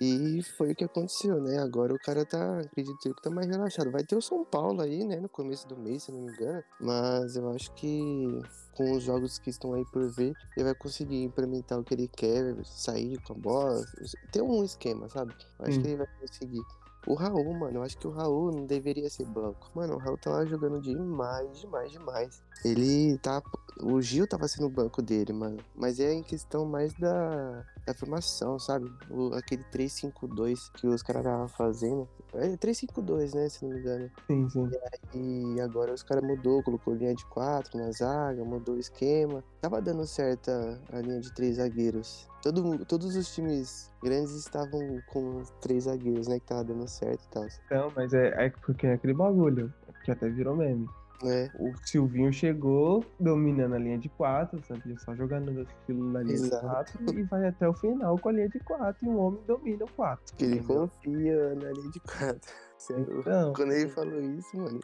[0.00, 1.58] E foi o que aconteceu, né?
[1.58, 3.90] Agora o cara tá, acredito eu, que tá mais relaxado.
[3.90, 6.62] Vai ter o São Paulo aí, né, no começo do mês, se não me engano.
[6.80, 8.40] Mas eu acho que
[8.74, 12.08] com os jogos que estão aí por ver, ele vai conseguir implementar o que ele
[12.08, 13.84] quer, sair com a bola,
[14.32, 15.34] ter um esquema, sabe?
[15.58, 15.82] Eu acho Sim.
[15.82, 16.62] que ele vai conseguir.
[17.06, 19.70] O Raul, mano, eu acho que o Raul não deveria ser banco.
[19.74, 22.42] Mano, o Raul tava jogando demais, demais, demais.
[22.64, 23.42] Ele tá.
[23.80, 25.58] O Gil tava sendo o banco dele, mano.
[25.74, 28.90] Mas é em questão mais da, da formação, sabe?
[29.10, 32.08] O, aquele 3-5-2 que os caras estavam fazendo.
[32.34, 33.48] É 3-5-2, né?
[33.48, 34.10] Se não me engano.
[34.26, 34.70] Sim, sim.
[35.14, 39.42] E agora os caras mudou, colocou linha de quatro na zaga, mudou o esquema.
[39.60, 40.50] Tava dando certo
[40.92, 42.28] a, linha de três zagueiros.
[42.42, 46.38] Todo, todos os times grandes estavam com três zagueiros, né?
[46.38, 47.46] Que tava dando certo e tal.
[47.66, 49.72] Então, mas é, é porque é aquele bagulho,
[50.04, 50.88] que até virou meme.
[51.24, 54.98] É, O Silvinho chegou dominando a linha de quatro, sabia?
[54.98, 56.98] Só jogando estilo na linha Exato.
[56.98, 59.40] de quatro e vai até o final com a linha de quatro e o homem
[59.46, 60.34] domina o quatro.
[60.36, 62.40] que ele confia na linha de quatro.
[62.90, 64.80] Então, Quando ele falou isso, mano.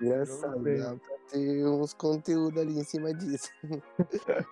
[0.00, 3.50] Engraçado, dá pra ter uns conteúdos ali em cima disso.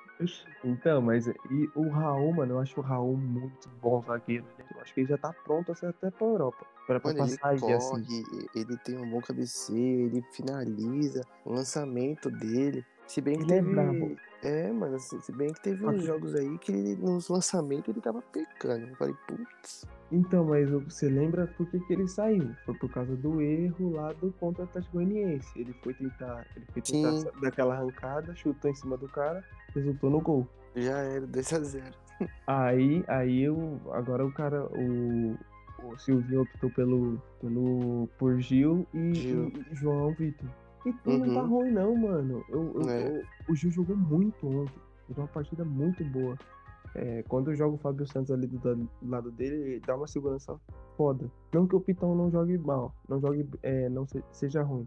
[0.63, 4.45] então, mas e o Raul, mano, eu acho o Raul muito bom zagueiro.
[4.75, 6.67] Eu acho que ele já tá pronto a ser até pra Europa.
[6.87, 8.25] Pra, pra Mano, ele passar aí, corre, assim.
[8.55, 12.85] ele tem um bom cabeceio, ele finaliza, o lançamento dele.
[13.09, 13.71] Se bem que Ele é teve.
[13.75, 14.17] brabo.
[14.43, 18.01] É, mano, se, se bem que teve uns jogos aí que ele, nos lançamentos ele
[18.01, 18.87] tava pecando.
[18.87, 19.85] Eu falei, putz.
[20.13, 22.55] Então, mas você lembra por que, que ele saiu?
[22.65, 25.49] Foi por causa do erro lá do contra Atlético Goianiense.
[25.59, 27.21] Ele foi tentar, ele foi tentar Sim.
[27.23, 29.43] sa- dar aquela arrancada, chutou em cima do cara,
[29.75, 30.47] resultou no gol.
[30.77, 31.93] Já era 2x0.
[32.47, 35.37] Aí, aí o, agora o cara, o,
[35.93, 39.53] o Silvinho optou pelo, pelo por Gil e, Gil.
[39.71, 40.49] e João Vitor.
[40.85, 41.49] E tu não tá Uhum.
[41.49, 42.45] ruim não, mano.
[42.49, 43.19] Eu, eu- É.
[43.19, 44.81] eu- o Gil jogou muito ontem.
[45.09, 46.37] Jogou uma partida muito boa.
[46.95, 50.07] É, quando eu jogo o Fábio Santos ali do, do lado dele, ele dá uma
[50.07, 50.59] segurança
[50.97, 51.31] foda.
[51.53, 54.87] Não que o Pitão não jogue mal, não jogue, é, não se- seja ruim.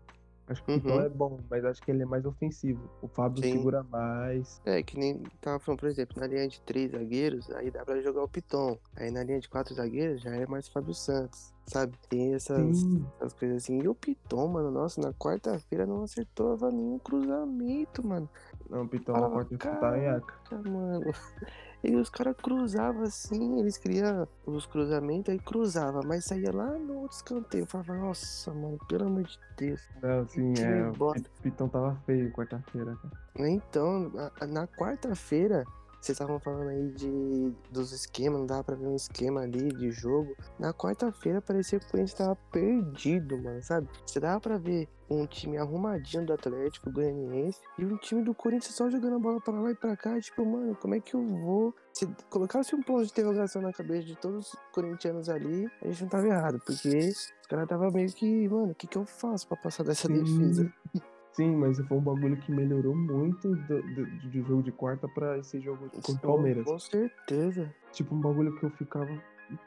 [0.50, 1.02] Acho que o Pitão Uhum.
[1.02, 2.82] é bom, mas acho que ele é mais ofensivo.
[3.04, 3.52] O Fábio Sim.
[3.52, 4.60] segura mais.
[4.66, 8.02] É, que nem tava falando, por exemplo, na linha de três zagueiros, aí dá pra
[8.02, 8.78] jogar o Piton.
[8.96, 11.96] Aí na linha de quatro zagueiros já é mais Fábio Santos, sabe?
[12.10, 12.84] Tem essas,
[13.20, 13.80] essas coisas assim.
[13.80, 18.28] E o Piton, mano, nossa, na quarta-feira não acertava nenhum cruzamento, mano.
[18.70, 19.68] Não, Pitão Fala, não pode Aca.
[19.70, 21.06] Caraca, mano.
[21.82, 27.04] E os caras cruzavam assim, eles queriam os cruzamentos, aí cruzava, mas saía lá no
[27.04, 27.62] outro escanteio.
[27.62, 29.82] Eu falava, nossa, mano, pelo amor de Deus.
[30.04, 30.90] Não, sim, é.
[30.92, 33.14] O Pitão tava feio quarta-feira, cara.
[33.50, 35.64] Então, a- a- na quarta-feira,
[36.02, 39.90] vocês estavam falando aí de, dos esquemas, não dava pra ver um esquema ali de
[39.90, 40.36] jogo.
[40.60, 43.88] Na quarta-feira parecia que o Corinthians tava perdido, mano, sabe?
[44.06, 48.76] Você dava pra ver um time arrumadinho do Atlético Goianiense e um time do Corinthians
[48.76, 50.20] só jogando a bola pra lá e pra cá.
[50.20, 51.76] Tipo, mano, como é que eu vou.
[51.94, 56.04] Se colocasse um ponto de interrogação na cabeça de todos os corintianos ali, a gente
[56.04, 59.48] não tava errado, porque os caras tava meio que, mano, o que que eu faço
[59.48, 60.24] pra passar dessa Sim.
[60.24, 60.74] defesa?
[61.32, 65.38] Sim, mas foi um bagulho que melhorou muito do, do, do jogo de quarta pra
[65.38, 66.66] esse jogo contra o Palmeiras.
[66.66, 67.74] Com certeza.
[67.94, 69.10] Tipo, um bagulho que eu ficava.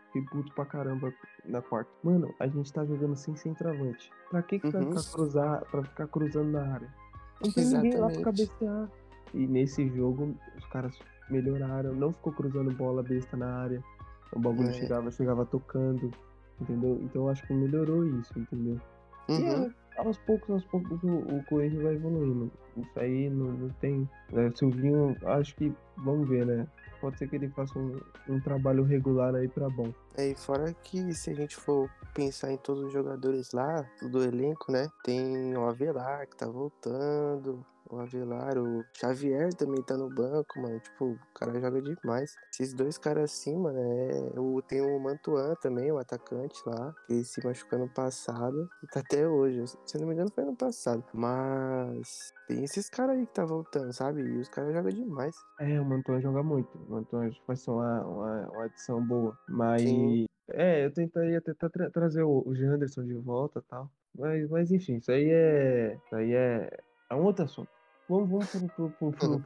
[0.07, 1.13] Fiquei puto pra caramba
[1.45, 1.91] na quarta.
[2.03, 4.11] Mano, a gente tá jogando sem centroavante.
[4.31, 4.89] Pra que, que vai Uhum.
[4.97, 6.89] ficar cruzar, pra ficar cruzando na área?
[7.43, 8.25] Não tem ninguém lá pra Exatamente.
[8.25, 8.91] cabecear.
[9.35, 10.99] E nesse jogo, os caras
[11.31, 11.95] melhoraram.
[11.95, 13.83] Não ficou cruzando bola besta na área.
[14.33, 14.73] O bagulho É.
[14.73, 16.11] chegava, chegava tocando.
[16.61, 16.99] Entendeu?
[17.03, 18.79] Então eu acho que melhorou isso, entendeu?
[19.29, 19.65] E Uhum.
[19.65, 22.53] é, aos poucos, aos poucos o, o Corinthians vai evoluindo.
[22.77, 24.09] Isso aí não, não tem.
[24.35, 25.73] É, Silvinho, acho que.
[25.97, 26.67] Vamos ver, né?
[27.03, 29.93] Pode ser que ele faça um, um trabalho regular aí pra bom.
[30.17, 34.23] É, e fora que se a gente for pensar em todos os jogadores lá do
[34.23, 34.89] elenco, né?
[35.03, 37.67] Tem o Avelar que tá voltando.
[37.93, 40.81] O Avelar, o Xavier também tá no banco, mano.
[40.81, 42.35] Tipo, o cara joga demais.
[42.51, 44.41] Esses dois caras assim, mano, é.
[44.41, 49.01] O, tem o Mantuan também, o atacante lá, que se machucou ano passado e tá
[49.01, 49.63] até hoje.
[49.85, 51.05] Se eu não me engano, foi ano passado.
[51.13, 54.23] Mas tem esses caras aí que tá voltando, sabe?
[54.23, 55.37] E os caras jogam demais.
[55.61, 56.71] É, o Mantuan joga muito.
[56.89, 59.37] O Mantuan vai ser uma, uma, uma adição boa.
[59.47, 59.83] Mas.
[59.83, 60.25] Sim.
[60.49, 63.91] É, eu tentaria tentar tra- trazer o, o Janderson de volta e tal.
[64.19, 65.99] Mas, mas enfim, isso aí é.
[66.07, 66.71] Isso aí é,
[67.11, 67.71] é um outro assunto.
[68.09, 69.41] Vamos, vamos pro, pro, pro, pro,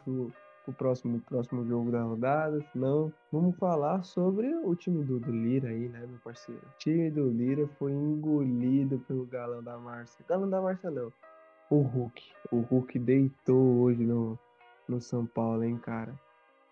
[0.64, 2.60] pro- próximo, próximo jogo da rodada.
[2.72, 6.60] Senão, vamos falar sobre o time do, do Lira aí, né, meu parceiro?
[6.62, 10.24] O time do Lira foi engolido pelo galão da Márcia.
[10.28, 11.12] Galão da Márcia não.
[11.70, 12.22] O Hulk.
[12.50, 14.38] O Hulk deitou hoje no,
[14.88, 16.14] no São Paulo, hein, cara.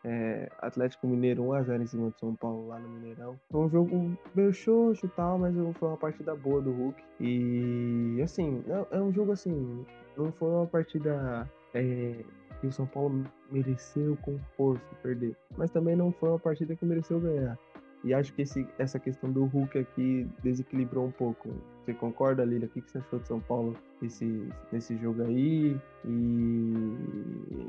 [0.06, 3.38] É, Atlético Mineiro 1x0 em cima do São Paulo lá no Mineirão.
[3.50, 7.02] Foi um jogo meio xoxo e tal, mas foi uma partida boa do Hulk.
[7.20, 12.24] E assim, é, é um jogo assim, não foi uma partida é,
[12.60, 15.36] que o São Paulo mereceu com força perder.
[15.56, 17.58] Mas também não foi uma partida que mereceu ganhar.
[18.04, 21.48] E acho que esse, essa questão do Hulk aqui desequilibrou um pouco.
[21.82, 22.66] Você concorda, Lila?
[22.66, 25.74] O que, você achou de São Paulo nesse, nesse jogo aí?
[26.04, 26.74] E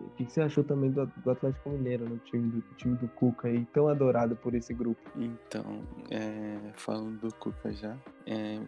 [0.08, 3.48] o que, você achou também do, do Atlético Mineiro, no time do, time do Cuca
[3.48, 5.00] aí, tão adorado por esse grupo?
[5.16, 8.60] Então, é, falando do Cuca já, é,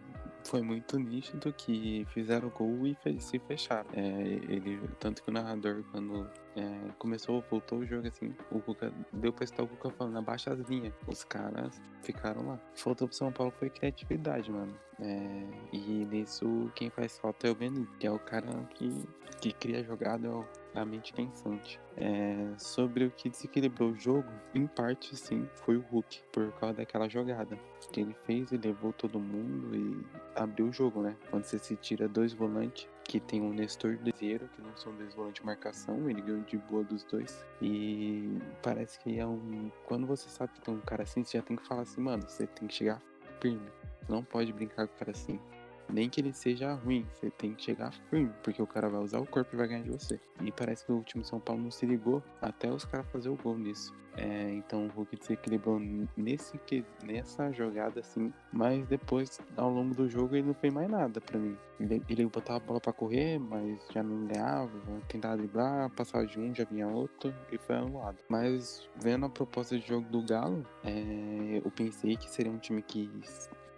[0.48, 3.88] foi muito nítido que fizeram gol e fe- se fecharam.
[3.92, 4.00] É,
[4.48, 6.26] ele, tanto que o narrador, quando
[6.58, 10.52] é, começou, voltou o jogo assim, o Cuca deu pra estar o Cuca falando, abaixa
[10.52, 10.92] as linhas.
[11.06, 12.58] Os caras ficaram lá.
[12.74, 14.74] Faltou pro São Paulo foi criatividade, mano.
[15.00, 18.92] É, e nisso quem faz falta é o Benito, que é o cara que,
[19.40, 20.44] que cria jogada, é o-
[20.74, 21.80] a mente pensante.
[21.96, 26.76] É, sobre o que desequilibrou o jogo, em parte sim, foi o Hulk, por causa
[26.78, 27.56] daquela jogada
[27.92, 30.04] que ele fez, ele levou todo mundo e
[30.36, 31.16] abriu o jogo, né?
[31.30, 34.94] Quando você se tira dois volantes, que tem o Nestor o Desieiro, que não são
[34.94, 37.42] dois volantes de marcação, ele ganhou de boa dos dois.
[37.60, 39.72] E parece que é um.
[39.86, 42.22] Quando você sabe que tem um cara assim, você já tem que falar assim, mano,
[42.28, 43.02] você tem que chegar
[43.40, 43.66] firme.
[44.08, 45.40] Não pode brincar com o cara assim.
[45.88, 49.18] Nem que ele seja ruim, você tem que chegar firme, porque o cara vai usar
[49.18, 50.20] o corpo e vai ganhar de você.
[50.42, 53.36] E parece que o time São Paulo não se ligou até os caras fazer o
[53.36, 53.94] gol nisso.
[54.18, 55.78] É, então o Hulk desequilibrou
[56.16, 56.58] nesse,
[57.04, 61.38] nessa jogada assim, mas depois, ao longo do jogo, ele não fez mais nada pra
[61.38, 61.56] mim.
[61.78, 64.72] Ele, ele botava a bola pra correr, mas já não ganhava,
[65.06, 68.18] tentava driblar, passava de um, já vinha outro e foi anulado.
[68.28, 72.82] Mas vendo a proposta de jogo do Galo, é, eu pensei que seria um time
[72.82, 73.08] que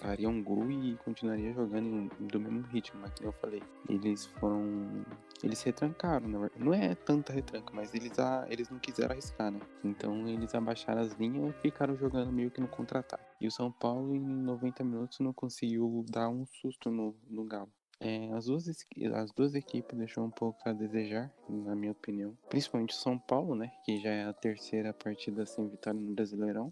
[0.00, 3.62] faria um gol e continuaria jogando em- do mesmo ritmo, mas que eu falei.
[3.88, 5.04] Eles foram.
[5.42, 6.64] Eles se retrancaram, na verdade.
[6.64, 9.60] Não é tanta retranca, mas eles, a, eles não quiseram arriscar, né?
[9.84, 13.24] Então eles abaixaram as linhas e ficaram jogando meio que no contra-ataque.
[13.40, 17.70] E o São Paulo, em 90 minutos, não conseguiu dar um susto no, no Galo.
[18.02, 18.66] É, as, duas,
[19.14, 22.34] as duas equipes deixou um pouco a desejar, na minha opinião.
[22.48, 23.70] Principalmente o São Paulo, né?
[23.84, 26.70] Que já é a terceira partida sem vitória no Brasileirão.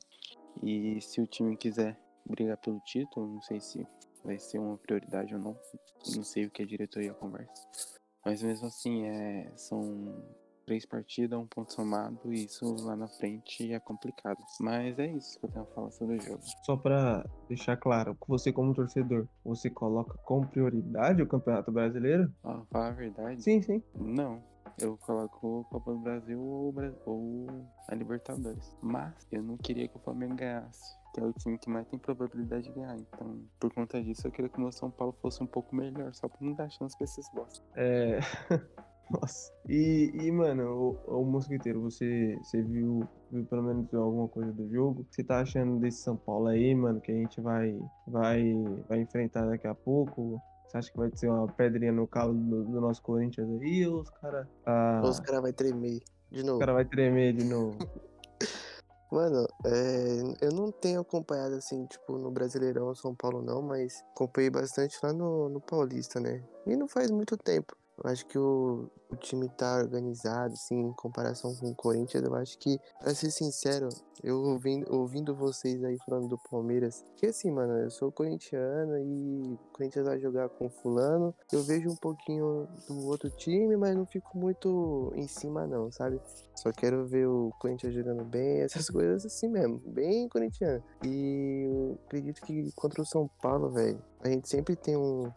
[0.62, 3.86] E se o time quiser brigar pelo título, não sei se
[4.24, 5.56] vai ser uma prioridade ou não.
[6.14, 7.66] Não sei o que a diretoria conversa.
[8.24, 10.14] Mas mesmo assim, é, são
[10.66, 14.38] três partidas, um ponto somado, e isso lá na frente é complicado.
[14.60, 16.42] Mas é isso que eu tenho a falar sobre o jogo.
[16.64, 22.30] Só pra deixar claro, você como torcedor, você coloca como prioridade o Campeonato Brasileiro?
[22.44, 23.82] Ó, falar a verdade, Sim, sim.
[23.94, 24.42] não.
[24.78, 27.46] Eu coloco Copa do Brasil ou, Bra- ou
[27.88, 28.76] a Libertadores.
[28.80, 30.94] Mas eu não queria que o Flamengo ganhasse.
[31.14, 32.96] Que é o time que mais tem probabilidade de ganhar.
[32.96, 36.14] Então, por conta disso, eu queria que o meu São Paulo fosse um pouco melhor.
[36.14, 37.64] Só pra não dar chance pra esses bosta.
[37.76, 38.18] É.
[39.10, 39.50] Nossa.
[39.66, 44.68] E, e mano, o, o Mosquiteiro, você, você viu, viu pelo menos alguma coisa do
[44.68, 45.00] jogo?
[45.00, 48.52] O que Você tá achando desse São Paulo aí, mano, que a gente vai, vai,
[48.86, 50.38] vai enfrentar daqui a pouco?
[50.66, 53.86] Você acha que vai ser uma pedrinha no calo do, do nosso Corinthians aí?
[53.86, 54.46] Ou os caras.
[54.66, 56.58] Ah, Os caras vão tremer de os novo.
[56.58, 57.78] cara vai tremer de novo?
[59.10, 64.50] Mano, é, eu não tenho acompanhado assim, tipo, no Brasileirão São Paulo não, mas acompanhei
[64.50, 66.44] bastante lá no, no Paulista, né?
[66.66, 67.74] E não faz muito tempo.
[68.02, 72.22] Eu acho que o, o time tá organizado, assim, em comparação com o Corinthians.
[72.22, 73.88] Eu acho que, pra ser sincero,
[74.22, 79.52] eu ouvindo, ouvindo vocês aí falando do Palmeiras, que assim, mano, eu sou corintiano e
[79.52, 81.34] o Corinthians vai jogar com fulano.
[81.52, 86.20] Eu vejo um pouquinho do outro time, mas não fico muito em cima não, sabe?
[86.56, 90.82] Só quero ver o Corinthians jogando bem, essas coisas assim mesmo, bem corintiano.
[91.04, 95.30] E eu acredito que contra o São Paulo, velho, a gente sempre tem um.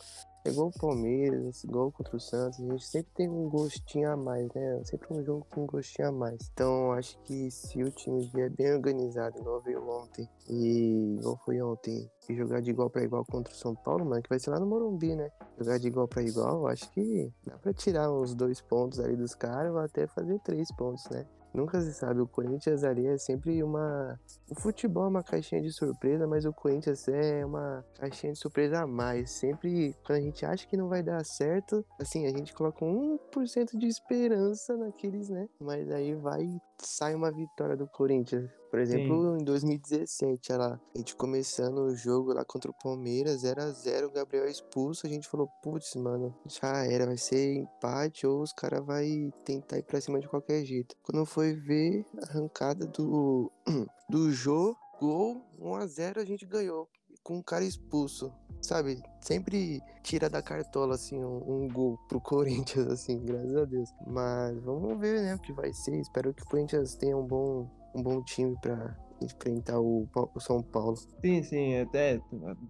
[0.43, 4.17] É igual o Palmeiras, igual contra o Santos, a gente sempre tem um gostinho a
[4.17, 4.81] mais, né?
[4.85, 6.49] Sempre um jogo com um gostinho a mais.
[6.51, 11.61] Então, acho que se o time vier bem organizado, igual veio ontem, e igual foi
[11.61, 14.49] ontem, e jogar de igual pra igual contra o São Paulo, mano, que vai ser
[14.49, 15.29] lá no Morumbi, né?
[15.59, 19.35] Jogar de igual pra igual, acho que dá pra tirar uns dois pontos ali dos
[19.35, 21.23] caras, ou até fazer três pontos, né?
[21.53, 24.19] Nunca se sabe, o Corinthians ali é sempre uma.
[24.49, 28.81] O futebol é uma caixinha de surpresa, mas o Corinthians é uma caixinha de surpresa
[28.81, 29.31] a mais.
[29.31, 33.17] Sempre quando a gente acha que não vai dar certo, assim, a gente coloca um
[33.33, 35.49] 1% de esperança naqueles, né?
[35.59, 36.47] Mas aí vai
[36.83, 38.49] sai uma vitória do Corinthians.
[38.69, 43.43] Por exemplo, em 2017, olha lá, a gente começando o jogo lá contra o Palmeiras,
[43.43, 48.25] 0x0, o Gabriel é expulso, a gente falou, putz, mano, já era, vai ser empate
[48.25, 50.95] ou os caras vai tentar ir pra cima de qualquer jeito.
[51.03, 53.51] Quando foi ver a arrancada do,
[54.09, 56.87] do Jô, gol, 1x0 a gente ganhou,
[57.23, 58.33] com um cara expulso.
[58.61, 63.89] Sabe, sempre tira da cartola, assim, um, um gol pro Corinthians, assim, graças a Deus.
[64.05, 65.99] Mas vamos ver, né, o que vai ser.
[65.99, 70.61] Espero que o Corinthians tenha um bom, um bom time pra enfrentar o, o São
[70.61, 70.97] Paulo.
[71.21, 72.19] Sim, sim, até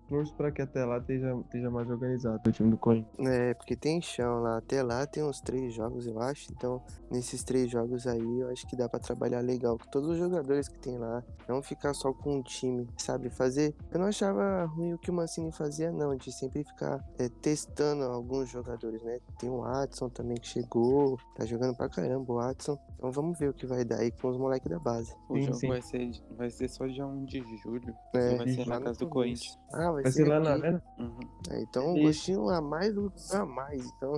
[0.07, 3.27] torço pra que até lá esteja, esteja mais organizado o time do Corinthians.
[3.27, 4.57] É, porque tem chão lá.
[4.57, 6.51] Até lá tem uns três jogos, eu acho.
[6.51, 10.17] Então, nesses três jogos aí, eu acho que dá pra trabalhar legal com todos os
[10.17, 11.23] jogadores que tem lá.
[11.47, 13.29] Não ficar só com um time, sabe?
[13.29, 13.75] Fazer.
[13.91, 16.15] Eu não achava ruim o que o Mancini fazia, não.
[16.15, 19.19] De sempre ficar é, testando alguns jogadores, né?
[19.39, 21.17] Tem o Watson também que chegou.
[21.35, 22.77] Tá jogando pra caramba o Watson.
[22.95, 25.13] Então vamos ver o que vai dar aí com os moleques da base.
[25.29, 25.67] O Sim, jogo sim.
[25.69, 26.11] vai ser,
[26.41, 27.93] vai ser só dia 1 de julho.
[28.15, 29.07] É, vai ser na casa do.
[29.07, 29.57] Corinthians.
[29.71, 30.83] Ah, vai, Vai ser lá na arena?
[30.97, 31.19] Uhum.
[31.49, 33.85] É, então um gostinho a mais do a mais.
[33.85, 34.13] Então,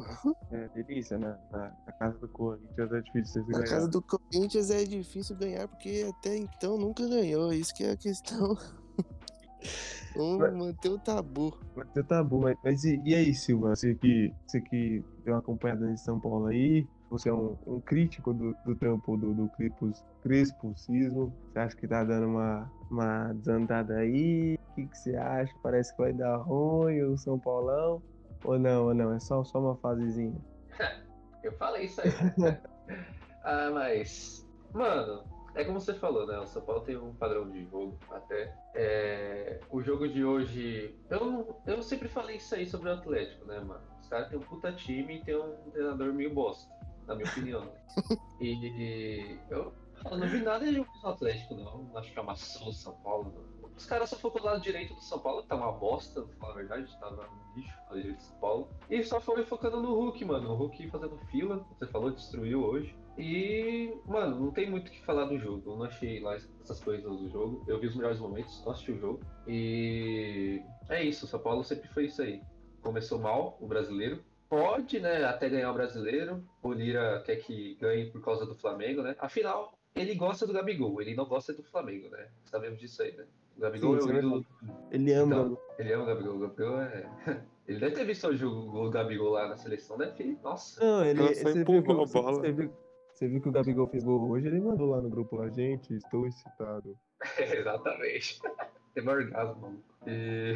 [0.51, 1.37] É, delícia, né?
[1.51, 5.67] Na, na casa do Corinthians é difícil vocês Na casa do Corinthians é difícil ganhar
[5.67, 7.51] porque até então nunca ganhou.
[7.51, 8.57] Isso que é a questão.
[10.15, 11.57] Vamos Mas- manter o tabu.
[11.75, 13.75] Você tá bom, mas, mas e, e aí, Silva?
[13.75, 17.79] Você que, você que deu uma acompanhada em São Paulo aí, você é um, um
[17.79, 21.31] crítico do, do trampo do, do Crespus, Crespusismo.
[21.51, 24.55] Você acha que tá dando uma, uma desandada aí?
[24.55, 25.53] O que, que você acha?
[25.61, 28.01] Parece que vai dar ruim o São Paulão?
[28.43, 29.13] Ou não, ou não?
[29.13, 30.35] É só, só uma fasezinha.
[31.43, 32.09] Eu falei isso aí.
[33.43, 34.49] ah, mas.
[34.73, 35.23] Mano,
[35.53, 36.39] é como você falou, né?
[36.39, 38.55] O São Paulo tem um padrão de jogo até.
[38.73, 40.97] É, o jogo de hoje.
[41.11, 43.83] Eu, eu sempre falei isso aí sobre o Atlético, né, mano?
[44.01, 46.73] Os caras têm um puta time e tem um treinador meio bosta,
[47.07, 47.71] na minha opinião.
[48.39, 49.73] e eu,
[50.09, 51.89] eu não vi nada de do Atlético, não.
[51.95, 53.31] Acho que amassou o São Paulo.
[53.35, 53.63] não.
[53.75, 56.53] Os caras só focou do lado direito do São Paulo, tá uma bosta, pra falar
[56.53, 58.69] a verdade, tava um lixo do lado direito do São Paulo.
[58.89, 60.51] E só foi focando no Hulk, mano.
[60.51, 62.95] O Hulk fazendo fila, você falou, destruiu hoje.
[63.17, 65.71] E, mano, não tem muito o que falar do jogo.
[65.71, 67.63] Eu não achei lá essas coisas do jogo.
[67.67, 69.19] Eu vi os melhores momentos, não assisti o jogo.
[69.47, 72.41] E é isso, o São Paulo sempre foi isso aí.
[72.81, 74.23] Começou mal, o brasileiro.
[74.53, 76.43] Pode, né, até ganhar o brasileiro.
[76.61, 79.15] O Lira quer que ganhe por causa do Flamengo, né?
[79.19, 82.27] Afinal, ele gosta do Gabigol, ele não gosta do Flamengo, né?
[82.45, 83.25] Sabemos disso aí, né?
[83.57, 84.45] O Gabigol Sim, é o é ídolo.
[84.91, 85.35] Ele ama.
[85.35, 86.35] Então, ele ama o Gabigol.
[86.35, 87.09] O Gabigol é.
[87.65, 90.37] Ele deve ter visto o jogo o Gabigol lá na seleção, deve ter.
[90.43, 90.83] Nossa.
[90.83, 91.33] Não, ele.
[91.33, 92.05] Só Você viu, a bola.
[92.05, 92.73] você viu,
[93.13, 94.47] você viu que o Gabigol fez gol hoje?
[94.47, 96.97] Ele mandou lá no grupo lá, gente, estou excitado.
[97.39, 98.41] Exatamente.
[98.93, 99.83] Teve um orgasmo, mano.
[100.05, 100.55] E.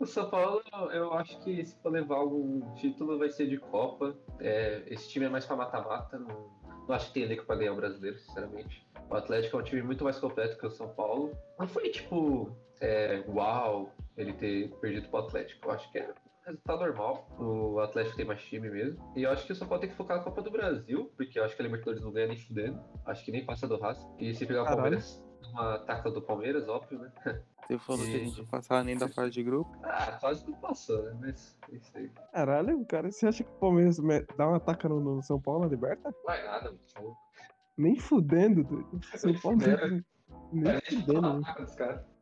[0.00, 4.16] O São Paulo, eu acho que se for levar algum título vai ser de Copa.
[4.38, 6.18] É, esse time é mais pra mata-mata.
[6.18, 6.50] Não,
[6.88, 8.88] não acho que tem elenco pra ganhar o brasileiro, sinceramente.
[9.10, 11.36] O Atlético é um time muito mais completo que o São Paulo.
[11.58, 12.50] Não foi tipo,
[12.80, 15.68] é, uau, ele ter perdido pro Atlético.
[15.68, 16.14] Eu acho que é,
[16.46, 17.28] resultado normal.
[17.38, 19.12] O Atlético tem mais time mesmo.
[19.14, 21.38] E eu acho que o São Paulo tem que focar na Copa do Brasil, porque
[21.38, 22.82] eu acho que a Libertadores não ganha nem fudendo.
[23.04, 24.08] Acho que nem passa do Racing.
[24.18, 24.64] E se pegar o.
[24.64, 25.22] Palmeiras,
[25.52, 27.12] uma taca do Palmeiras, óbvio, né?
[27.70, 29.70] Você falou que a gente não passava nem da fase de grupo.
[29.84, 31.16] Ah, quase não passou, né?
[31.20, 32.10] Mas é isso aí.
[32.32, 35.60] Caralho, cara, você acha que o Palmeiras me- dá uma taca no, no São Paulo
[35.60, 36.12] na liberta?
[36.24, 36.80] Vai nada, mano.
[36.92, 37.18] tá louco.
[37.76, 39.00] Nem fudendo, doido.
[39.16, 39.58] São Paulo
[40.52, 41.40] nem, nem fudendo.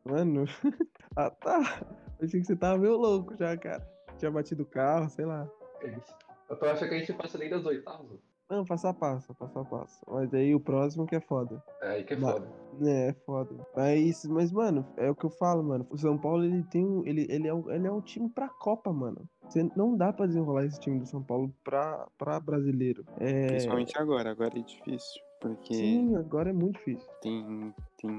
[0.05, 0.45] Mano.
[1.15, 1.81] ah, tá.
[2.21, 3.85] Achei que você tava meio louco já, cara.
[4.17, 5.49] Tinha batido o carro, sei lá.
[5.81, 6.15] É isso.
[6.49, 8.19] Eu tô achando que a gente passa nem das oitavas.
[8.49, 10.03] Não, passo a passo, passo a passo.
[10.07, 11.63] Mas aí o próximo que é foda.
[11.83, 12.47] É aí que é Mas- foda.
[12.81, 13.67] É, é foda.
[13.75, 15.85] Mas, mas, mano, é o que eu falo, mano.
[15.89, 17.05] O São Paulo, ele tem um.
[17.05, 19.21] Ele, ele, é, um, ele é um time pra Copa, mano.
[19.49, 23.03] Você não dá pra desenrolar esse time do São Paulo pra, pra brasileiro.
[23.19, 23.47] É.
[23.47, 24.29] Principalmente agora.
[24.29, 25.21] Agora é difícil.
[25.41, 27.09] Porque Sim, agora é muito difícil.
[27.21, 28.11] tem, tem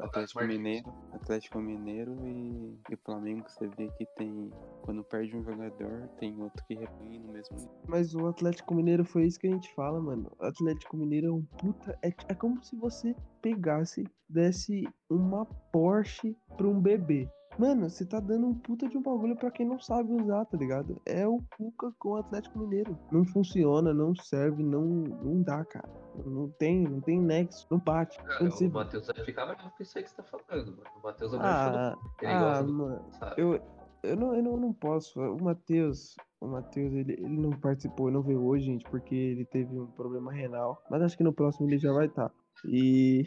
[0.00, 0.44] Atlético.
[0.44, 3.44] Mineiro, Atlético Mineiro e, e Flamengo.
[3.48, 4.50] Você vê que tem.
[4.82, 7.74] Quando perde um jogador, tem outro que repõe no mesmo nível.
[7.86, 10.30] Mas o Atlético Mineiro foi isso que a gente fala, mano.
[10.38, 11.98] O Atlético Mineiro é um puta.
[12.02, 17.28] É, é como se você pegasse, desse uma Porsche pra um bebê.
[17.58, 20.58] Mano, você tá dando um puta de um bagulho pra quem não sabe usar, tá
[20.58, 21.00] ligado?
[21.06, 22.98] É o Cuca com o Atlético Mineiro.
[23.10, 25.88] Não funciona, não serve, não, não dá, cara.
[26.24, 28.18] Não tem, não tem nexo, não bate.
[28.22, 30.70] Cara, Quando você- o Matheus vai ficar bravo com isso aí que você tá falando,
[30.72, 30.90] mano.
[30.98, 33.04] O Matheus é o Ah, Ele ah, gosta mano.
[33.12, 33.40] sabe?
[33.40, 33.60] Eu,
[34.02, 35.18] eu, não, eu não, não posso.
[35.18, 39.46] O Matheus, o Matheus, ele, ele não participou, ele não veio hoje, gente, porque ele
[39.46, 40.82] teve um problema renal.
[40.90, 42.30] Mas acho que no próximo ele já vai estar.
[42.66, 43.26] E.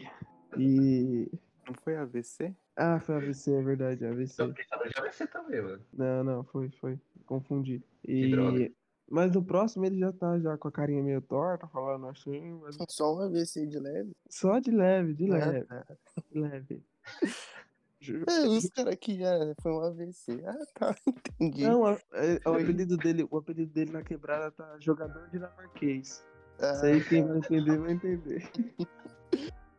[0.56, 1.28] E.
[1.66, 2.54] Não foi AVC?
[2.82, 4.40] Ah, foi AVC, é verdade, AVC.
[4.42, 5.82] Eu sabendo de AVC também, mano.
[5.92, 6.98] Não, não, foi, foi.
[7.26, 7.82] Confundi.
[8.02, 8.58] Que droga.
[8.58, 8.74] E.
[9.08, 12.76] Mas no próximo ele já tá já com a carinha meio torta, falando assim, mas
[12.88, 14.12] Só um AVC de leve.
[14.30, 15.86] só de leve, de Ah, leve, tá.
[16.30, 16.82] de leve.
[18.02, 19.28] É, os caras aqui já
[19.60, 20.42] foi um AVC.
[20.46, 20.94] Ah, tá.
[21.38, 21.64] Entendi.
[21.64, 26.24] Não, a- é- o apelido dele, o apelido dele na quebrada tá jogador dinamarquês.
[26.58, 28.50] Ah, Isso aí quem vai entender, vai entender.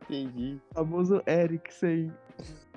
[0.02, 0.60] entendi.
[0.72, 2.12] famoso Eriksen.
[2.38, 2.71] Ah,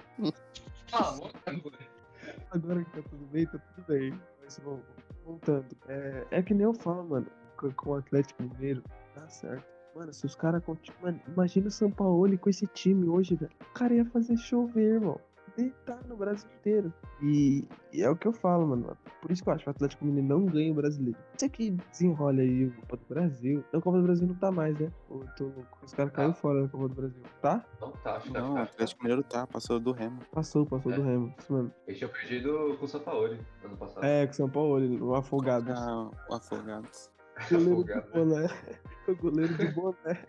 [2.51, 4.20] Agora que tá tudo bem, tá tudo bem.
[4.43, 4.84] Mas vol-
[5.26, 5.76] voltando.
[5.88, 9.66] É, é que nem eu falo, mano, com, com o Atlético Mineiro, tá certo.
[9.95, 11.20] Mano, se os caras continuam.
[11.28, 13.51] Imagina o São Paulo com esse time hoje, velho.
[13.61, 15.20] O cara ia fazer chover, irmão.
[15.58, 16.93] Deitar no Brasil inteiro.
[17.22, 18.97] E, e é o que eu falo, mano.
[19.22, 21.18] Por isso que eu acho que o Atlético Mineiro não ganha o brasileiro.
[21.36, 23.64] Você que desenrola aí o Copa do Brasil.
[23.72, 24.91] Não, o Copa do Brasil não tá mais, né?
[25.10, 25.78] Eu tô louco.
[25.84, 27.24] Os caras caíram fora da Copa do Brasil.
[27.41, 27.66] Tá?
[27.80, 30.20] Não tá, acho que Não, o Atlético Mineiro tá, passou do Remo.
[30.32, 30.95] Passou, passou É.
[30.95, 31.34] do Remo.
[31.39, 31.72] Isso mesmo.
[31.88, 34.03] Eles tinham perdido com o Sampaoli ano passado.
[34.03, 35.72] É, com o São Paulo, o Afogados.
[35.80, 37.10] Ah, o Afogados.
[37.52, 38.12] goleiro do Afogado.
[38.14, 38.48] boné.
[39.08, 40.26] O goleiro do boné.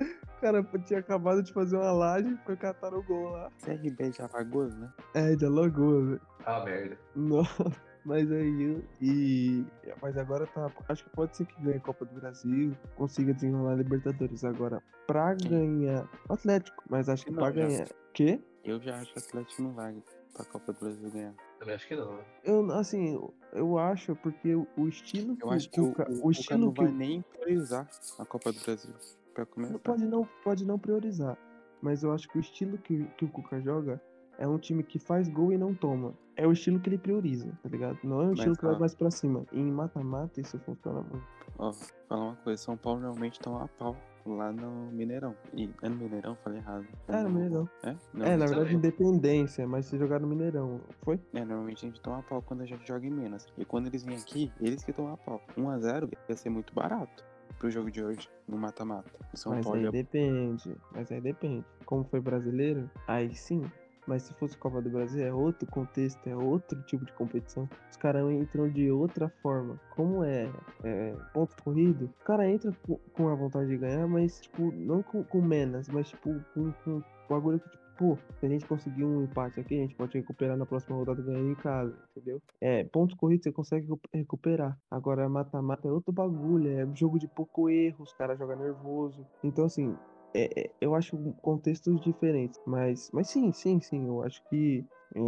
[0.00, 3.48] O cara tinha acabado de fazer uma laje e foi catar o gol lá.
[3.64, 4.92] CRB de Alagoas, né?
[5.14, 6.20] É, de Alagoas, velho.
[6.44, 6.98] Ah, merda.
[7.14, 7.70] Nossa.
[8.04, 9.64] Mas aí, e.
[10.02, 10.68] Mas agora tá.
[10.88, 14.42] Acho que pode ser que ganhe a Copa do Brasil, consiga desenrolar a Libertadores.
[14.42, 16.08] Agora, pra ganhar.
[16.28, 17.88] O Atlético, mas acho que Não, pra já- ganhar.
[18.14, 18.40] Quê?
[18.64, 20.02] Eu já acho que o Atlético não vai
[20.34, 21.34] pra Copa do Brasil ganhar.
[21.60, 22.24] Também acho que não, né?
[22.42, 23.20] Eu, assim,
[23.52, 26.72] eu- acho, porque o o estilo Eu acho que o, Cuca- o, o estilo não
[26.72, 27.86] que vai nem priorizar
[28.18, 28.94] a Copa do Brasil.
[29.34, 29.78] Pra começar.
[29.78, 31.36] Pode não, pode não priorizar.
[31.82, 34.00] Mas eu acho que o estilo que, que o Cuca joga
[34.38, 36.14] é um time que faz gol e não toma.
[36.34, 37.98] É o estilo que ele prioriza, tá ligado?
[38.02, 39.44] Não é um Mas, estilo que vai mais pra cima.
[39.52, 41.26] E em mata-mata isso funciona muito.
[41.58, 41.72] Ó,
[42.08, 43.94] falar uma coisa, São Paulo realmente toma a pau
[44.26, 45.34] lá no Mineirão.
[45.54, 46.86] E é no Mineirão, falei errado.
[47.08, 47.68] É, no Mineirão.
[47.82, 47.96] É?
[48.12, 48.74] Não, é, na verdade.
[48.74, 51.20] Independência, mas se jogar no Mineirão, foi?
[51.32, 53.46] É, normalmente a gente toma pau quando a gente joga em Minas.
[53.56, 55.40] E quando eles vêm aqui, eles que tomam a pau.
[55.56, 57.24] 1x0 ia ser muito barato
[57.58, 59.10] pro jogo de hoje, no mata-mata.
[59.34, 59.90] São mas Paulo aí já...
[59.90, 60.76] depende.
[60.92, 61.64] Mas aí depende.
[61.84, 63.62] Como foi brasileiro, aí sim.
[64.10, 67.68] Mas se fosse Copa do Brasil, é outro contexto, é outro tipo de competição.
[67.88, 69.78] Os caras entram de outra forma.
[69.90, 70.50] Como é,
[70.82, 72.74] é ponto corrido, o cara entra
[73.14, 77.00] com, a vontade de ganhar, mas, tipo, não com, com menos, mas, tipo, com, com
[77.28, 80.56] bagulho que, tipo, pô, se a gente conseguir um empate aqui, a gente pode recuperar
[80.56, 82.42] na próxima rodada ganhando em casa, entendeu?
[82.60, 84.76] É, pontos corridos você consegue recu- recuperar.
[84.90, 89.24] Agora, mata-mata é outro bagulho, é jogo de pouco erro, os caras jogam nervoso.
[89.44, 89.94] Então, assim,
[90.34, 92.60] é- é- eu acho contextos diferentes.
[92.66, 94.06] Mas, mas sim, sim, sim.
[94.06, 95.20] Eu acho que é,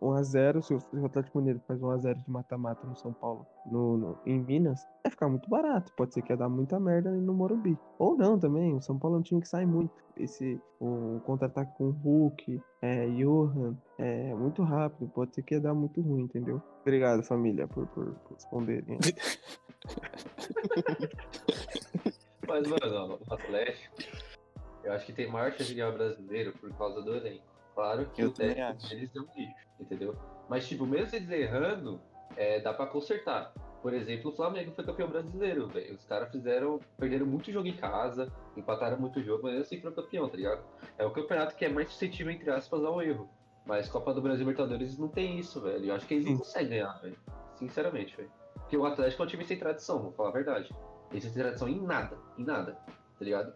[0.00, 3.96] 1x0, se o se o Atlético Mineiro faz 1x0 de mata-mata no São Paulo, no,
[3.96, 5.92] no- em Minas, vai ficar muito barato.
[5.96, 7.78] Pode ser que ia dar muita merda no Morumbi.
[7.98, 8.74] Ou não também.
[8.74, 9.92] O São Paulo é um time que sai muito.
[10.16, 15.08] Esse o contra-ataque com o Hulk, é, Johan, é muito rápido.
[15.10, 16.62] Pode ser que ia dar muito ruim, entendeu?
[16.82, 18.98] Obrigado, família, por, por, por responderem.
[22.46, 23.94] Mas, mano, ó, o Atlético,
[24.82, 27.44] eu acho que tem maior chance de ganhar o brasileiro por causa do elenco.
[27.74, 30.16] Claro que Eu o técnico deles é um lixo, entendeu?
[30.48, 32.00] Mas, tipo, mesmo eles errando,
[32.36, 33.52] é, dá pra consertar.
[33.82, 35.94] Por exemplo, o Flamengo foi campeão brasileiro, velho.
[35.94, 36.80] Os caras fizeram.
[36.96, 40.64] Perderam muito jogo em casa, empataram muito jogo, mas assim foram campeão, tá ligado?
[40.96, 43.28] É o campeonato que é mais suscetível, entre aspas, ao erro.
[43.66, 45.86] Mas Copa do Brasil Libertadores não tem isso, velho.
[45.86, 47.18] Eu acho que eles não conseguem ganhar, velho.
[47.56, 48.30] Sinceramente, velho.
[48.54, 50.74] Porque o Atlético é um time sem tradição, vou falar a verdade.
[51.14, 52.72] Eles têm tradição em nada, em nada,
[53.18, 53.54] tá ligado?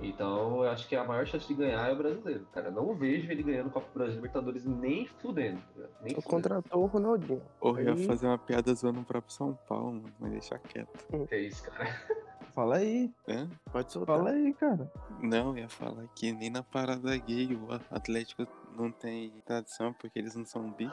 [0.00, 2.70] Então eu acho que a maior chance de ganhar é o brasileiro, cara.
[2.70, 5.92] Não vejo ele ganhando Copa do Brasil Libertadores nem fudendo, tá ligado?
[6.02, 6.28] Nem Eu fudendo.
[6.28, 7.42] contratou o Ronaldinho.
[7.60, 10.58] Ou eu ia Aí- fazer uma piada zoando o próprio São Paulo, mano, mas deixa
[10.58, 11.26] quieto.
[11.28, 11.88] Que é isso, cara.
[12.52, 13.50] Fala aí, Hã?
[13.70, 14.16] Pode soltar.
[14.16, 14.90] fala aí, cara.
[15.22, 20.18] Não, eu ia falar que nem na parada gay o Atlético não tem tradição porque
[20.18, 20.90] eles não são bi.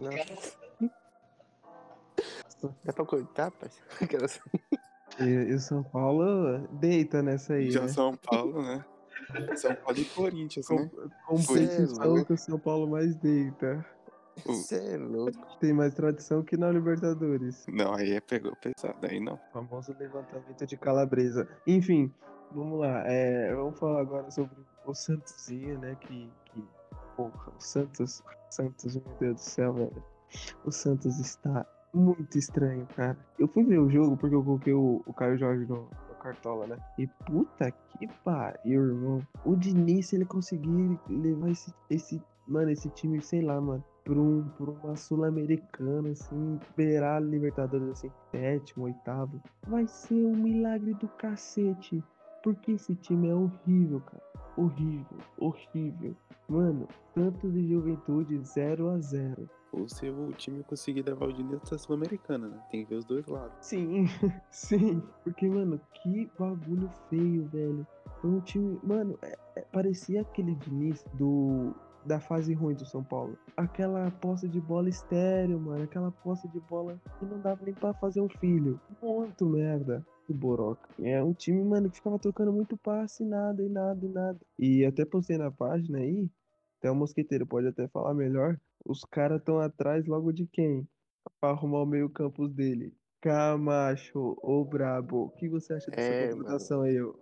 [0.00, 0.10] Não.
[2.84, 3.86] Dá pra cortar, parceiro?
[4.00, 4.40] Aquelas-
[5.20, 7.88] E, e o São Paulo deita nessa aí, Já né?
[7.88, 8.84] São Paulo, né?
[9.56, 10.90] São Paulo e Corinthians, Com, né?
[11.26, 13.84] competição Cê que o São Paulo mais deita.
[14.44, 15.32] Você é louco.
[15.60, 17.64] Tem mais tradição que na Libertadores.
[17.68, 19.38] Não, aí é pegou pesado, aí não.
[19.52, 21.48] famoso levantamento de calabresa.
[21.64, 22.12] Enfim,
[22.50, 23.04] vamos lá.
[23.06, 25.96] é, vamos falar agora sobre o Santosinho, né?
[26.00, 26.64] Que, que
[27.16, 30.04] porra, o Santos, Santos, meu Deus do céu, velho.
[30.64, 31.64] O Santos está
[31.94, 33.16] muito estranho, cara.
[33.38, 36.66] Eu fui ver o jogo porque eu coloquei o, o Caio Jorge no, no Cartola,
[36.66, 36.76] né?
[36.98, 39.22] E puta que pariu, irmão.
[39.44, 44.18] O Diniz, se ele conseguir levar esse, esse mano, esse time, sei lá, mano, por,
[44.18, 51.08] um, por uma Sul-Americana, assim, beirar Libertadores, assim, sétimo, oitavo, vai ser um milagre do
[51.08, 52.02] cacete.
[52.42, 54.22] Porque esse time é horrível, cara.
[54.56, 56.14] Horrível, horrível.
[56.46, 61.60] Mano, Santos e Juventude 0 a 0 Ou se o time conseguir levar o Diniz
[61.68, 62.58] pra Sul-Americana, né?
[62.70, 63.52] Tem que ver os dois lados.
[63.60, 64.04] Sim,
[64.50, 65.02] sim.
[65.22, 67.86] Porque, mano, que bagulho feio, velho.
[68.20, 68.78] Foi um time.
[68.82, 71.74] Mano, é- é- parecia aquele Diniz do.
[72.06, 73.34] Da fase ruim do São Paulo.
[73.56, 75.84] Aquela posse de bola estéreo, mano.
[75.84, 78.78] Aquela posse de bola que não dava nem pra fazer um filho.
[79.02, 80.04] Muito merda.
[80.28, 80.86] O Boroca.
[81.02, 84.38] É um time, mano, que ficava trocando muito passe, nada, e nada, e nada.
[84.58, 86.28] E até postei na página aí.
[86.78, 88.60] Até o Mosqueteiro pode até falar melhor.
[88.84, 90.86] Os caras estão atrás logo de quem?
[91.40, 92.94] Pra arrumar o meio campus dele.
[93.20, 95.24] Camacho, ô brabo.
[95.24, 97.18] O que você acha dessa É, contratação aí, ô?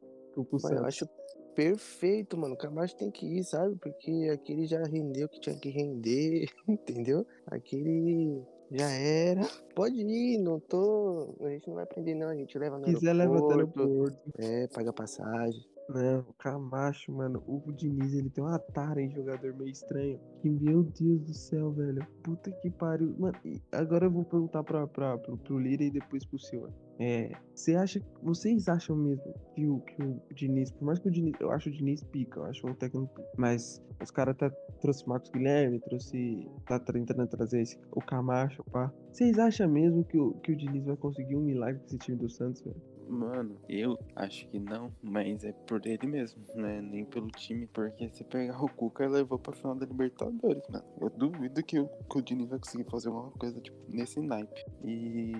[0.62, 1.06] Mano, eu acho
[1.54, 2.54] perfeito, mano.
[2.54, 3.76] O Camacho tem que ir, sabe?
[3.76, 7.26] Porque aquele já rendeu o que tinha que render, entendeu?
[7.46, 9.42] Aquele já era.
[9.74, 11.36] Pode ir, não tô.
[11.40, 12.28] A gente não vai prender, não.
[12.28, 13.94] A gente leva no Quiser leva até aeroporto.
[13.94, 14.32] Porto.
[14.38, 15.64] É, paga passagem.
[15.92, 17.42] Não, o Camacho, mano.
[17.46, 20.18] O Diniz, ele tem uma tara em jogador meio estranho.
[20.40, 22.06] Que, meu Deus do céu, velho.
[22.22, 23.14] Puta que pariu.
[23.18, 23.36] Mano,
[23.72, 26.72] agora eu vou perguntar pra, pra, pro, pro Lira e depois pro senhor.
[26.98, 31.10] É, você acha, vocês acham mesmo que o, que o Diniz, por mais que o
[31.10, 34.50] Diniz, eu acho o Diniz pica, eu acho um técnico pica, mas os caras tá,
[34.80, 38.92] trouxe Marcos Guilherme, trouxe, tá tentando trazer esse, o Camacho, pá.
[39.10, 42.16] Vocês acham mesmo que o, que o Diniz vai conseguir um milagre com esse time
[42.16, 42.91] do Santos, velho?
[43.12, 46.80] Mano, eu acho que não, mas é por ele mesmo, né?
[46.80, 50.84] Nem pelo time, porque se pegar o Cuca, levou pra final da Libertadores, mano.
[50.98, 54.64] Eu duvido que o, que o Diniz vai conseguir fazer alguma coisa tipo, nesse naipe.
[54.82, 55.34] E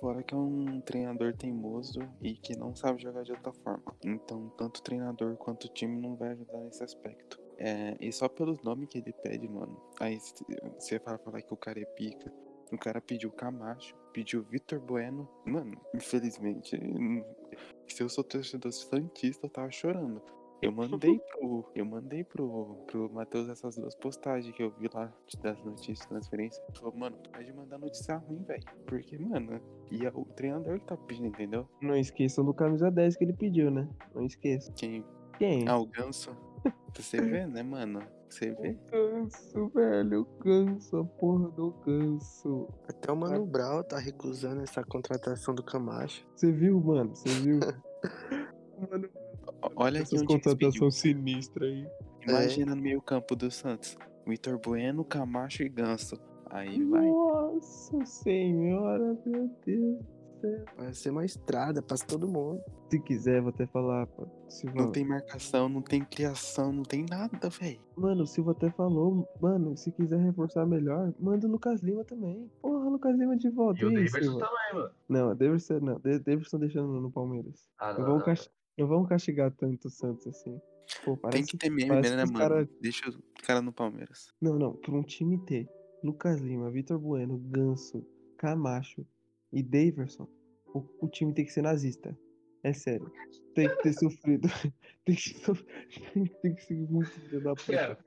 [0.00, 3.94] fora que é um treinador teimoso e que não sabe jogar de outra forma.
[4.02, 7.38] Então, tanto o treinador quanto o time não vai ajudar nesse aspecto.
[7.58, 9.78] É, e só pelos nomes que ele pede, mano.
[10.00, 10.18] Aí
[10.78, 12.32] você vai falar que o cara é pica.
[12.72, 15.28] O cara pediu Camacho, pediu Vitor Bueno.
[15.44, 17.22] Mano, infelizmente, hum,
[17.86, 20.22] se eu sou torcedor santista, eu tava chorando.
[20.62, 21.70] Eu mandei pro.
[21.74, 25.12] Eu mandei pro, pro Matheus essas duas postagens que eu vi lá
[25.42, 26.62] das notícias de transferência.
[26.68, 28.62] Ele falou, mano, pode mandar notícia ruim, velho.
[28.86, 29.60] Porque, mano,
[29.90, 31.68] e é o treinador que tá pedindo, entendeu?
[31.80, 33.88] Não esqueçam do camisa 10 que ele pediu, né?
[34.14, 34.72] Não esqueçam.
[34.74, 35.04] Quem.
[35.36, 35.68] Quem?
[35.68, 36.30] Ah, o ganso.
[36.94, 38.00] Você vê, né, mano?
[38.32, 38.74] Você vê?
[38.90, 40.26] Ganso, velho.
[40.42, 42.66] Ganso, a porra do ganso.
[42.88, 46.26] Até o Mano Brown tá recusando essa contratação do Camacho.
[46.34, 47.14] Você viu, mano?
[47.14, 47.60] Você viu?
[48.90, 49.08] mano,
[49.62, 50.26] O- Olha essas pediu.
[50.26, 51.86] contratação sinistra aí.
[52.26, 53.98] Imagina no meio campo do Santos.
[54.26, 56.16] Vitor Bueno, Camacho e Ganso.
[56.46, 57.06] Aí vai.
[57.06, 59.98] Nossa senhora, meu Deus
[60.42, 60.64] céu.
[60.76, 62.60] Vai ser uma estrada, passa todo mundo.
[62.90, 64.26] Se quiser, vou até falar, pô.
[64.48, 64.76] Silva.
[64.76, 67.80] Não tem marcação, não tem criação, não tem nada, velho.
[67.96, 72.50] Mano, o Silva até falou, mano, se quiser reforçar melhor, manda o Lucas Lima também.
[72.60, 73.80] Porra, Lucas Lima de volta.
[73.80, 74.90] E o aí, Davidson também, mano.
[75.08, 75.98] Não, Davidson não.
[76.00, 77.68] Da- Davidson deixando no Palmeiras.
[77.78, 80.60] Ah, Não não, vamos, não, cas- não vamos castigar tanto o Santos assim.
[81.04, 82.38] Pô, Tem parece que ter meme, parece né, mano?
[82.38, 84.34] cara- Deixa o cara no Palmeiras.
[84.40, 85.66] Não, não, pra um time ter
[86.04, 88.04] Lucas Lima, Vitor Bueno, Ganso,
[88.36, 89.06] Camacho
[89.52, 90.26] e Daverson,
[90.74, 92.16] o, o time tem que ser nazista.
[92.64, 93.10] É sério.
[93.54, 94.48] Tem que ter sofrido.
[95.04, 95.54] tem, que, so-
[96.42, 97.72] tem que ser muito filho da puta.
[97.72, 97.98] Cara,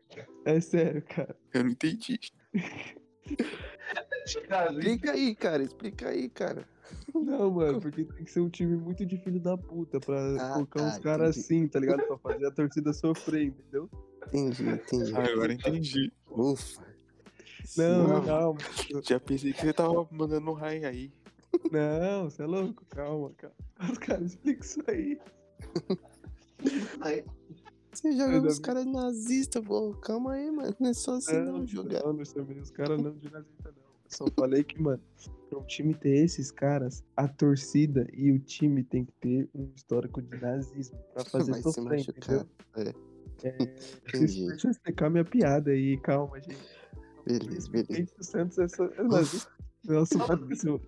[0.46, 1.36] É sério, cara.
[1.54, 2.20] Eu não entendi.
[4.26, 5.64] Explica aí, cara.
[5.64, 6.68] Explica aí, cara.
[7.14, 10.54] Não, mano, porque tem que ser um time muito de filho da puta pra Ah,
[10.54, 11.46] colocar tá, uns caras entendi.
[11.46, 12.04] assim, tá ligado?
[12.08, 13.90] Pra fazer a torcida sofrer, entendeu?
[14.28, 15.16] Entendi, entendi.
[15.16, 16.12] Ah, agora entendi.
[16.30, 16.86] Ufa.
[17.78, 18.26] Não, Não.
[18.26, 18.60] calma.
[19.04, 21.12] Já pensei que você tava mandando um raio aí.
[21.72, 23.54] Não, você é louco, calma, cara.
[23.92, 25.20] Os caras explicam isso aí.
[27.92, 29.94] Você joga os caras nazistas, pô.
[30.02, 30.76] Calma aí, mano.
[30.80, 32.04] Não é só assim não, não, jogar.
[32.04, 33.86] não, não chamei os caras não de nazista, não.
[33.86, 35.02] Eu só falei que, mano,
[35.50, 39.72] pra um time ter esses caras, a torcida e o time tem que ter um
[39.76, 42.46] histórico de nazismo pra fazer Vai se machucar.
[42.76, 42.96] entendeu?
[43.44, 43.50] É,
[44.08, 44.48] Entendi.
[44.48, 46.58] deixa eu explicar minha piada aí, calma, gente.
[47.26, 48.14] Beleza, beleza.
[48.20, 49.52] O Santos é, só, é nazista.
[49.86, 50.82] Nossa, Matheus,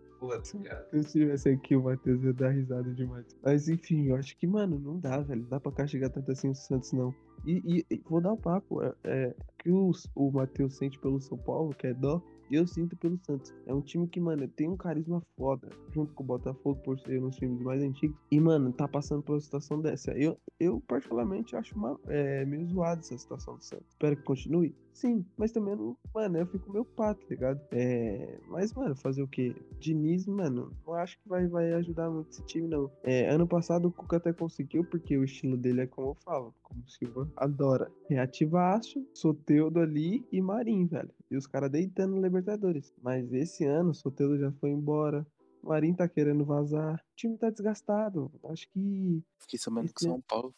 [0.63, 0.87] cara.
[0.91, 3.25] se eu tivesse aqui, o Matheus ia dar risada demais.
[3.43, 5.41] Mas enfim, eu acho que, mano, não dá, velho.
[5.41, 7.13] Não dá pra castigar tanto assim o Santos, não.
[7.45, 8.81] E, e- vou dar o papo.
[8.83, 12.95] É, é, que o, o Matheus sente pelo São Paulo, que é dó, eu sinto
[12.95, 13.53] pelo Santos.
[13.65, 17.21] É um time que, mano, tem um carisma foda, junto com o Botafogo, por ser
[17.21, 18.17] um dos times mais antigos.
[18.31, 20.11] E, mano, tá passando por uma situação dessa.
[20.11, 23.87] Eu, eu particularmente, acho uma, é, meio zoado essa situação do Santos.
[23.89, 24.73] Espero que continue.
[24.93, 27.61] Sim, mas também, não, mano, eu fico meio pato, tá ligado?
[27.71, 29.55] É, mas, mano, fazer o quê?
[29.79, 32.89] Diniz, mano, não acho que vai, vai ajudar muito esse time, não.
[33.03, 36.51] É, ano passado o Cuca até conseguiu, porque o estilo dele é como eu falo,
[36.63, 37.91] como o Silva adora.
[38.09, 41.09] Reativaço, Soteudo ali e Marinho, velho.
[41.29, 42.93] E os caras deitando no Libertadores.
[43.01, 45.25] Mas esse ano, Soteudo já foi embora.
[45.61, 46.95] O Marinho tá querendo vazar.
[46.95, 48.31] O time tá desgastado.
[48.45, 50.53] Acho que Fiquei sabendo que São Paulo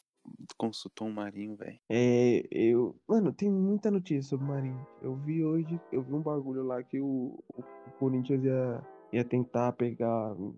[0.57, 1.79] consultou um Marinho, velho.
[1.89, 2.95] É, eu.
[3.07, 4.87] Mano, tem muita notícia sobre o Marinho.
[5.01, 9.71] Eu vi hoje, eu vi um bagulho lá que o, o Corinthians ia, ia tentar
[9.73, 10.55] pegar o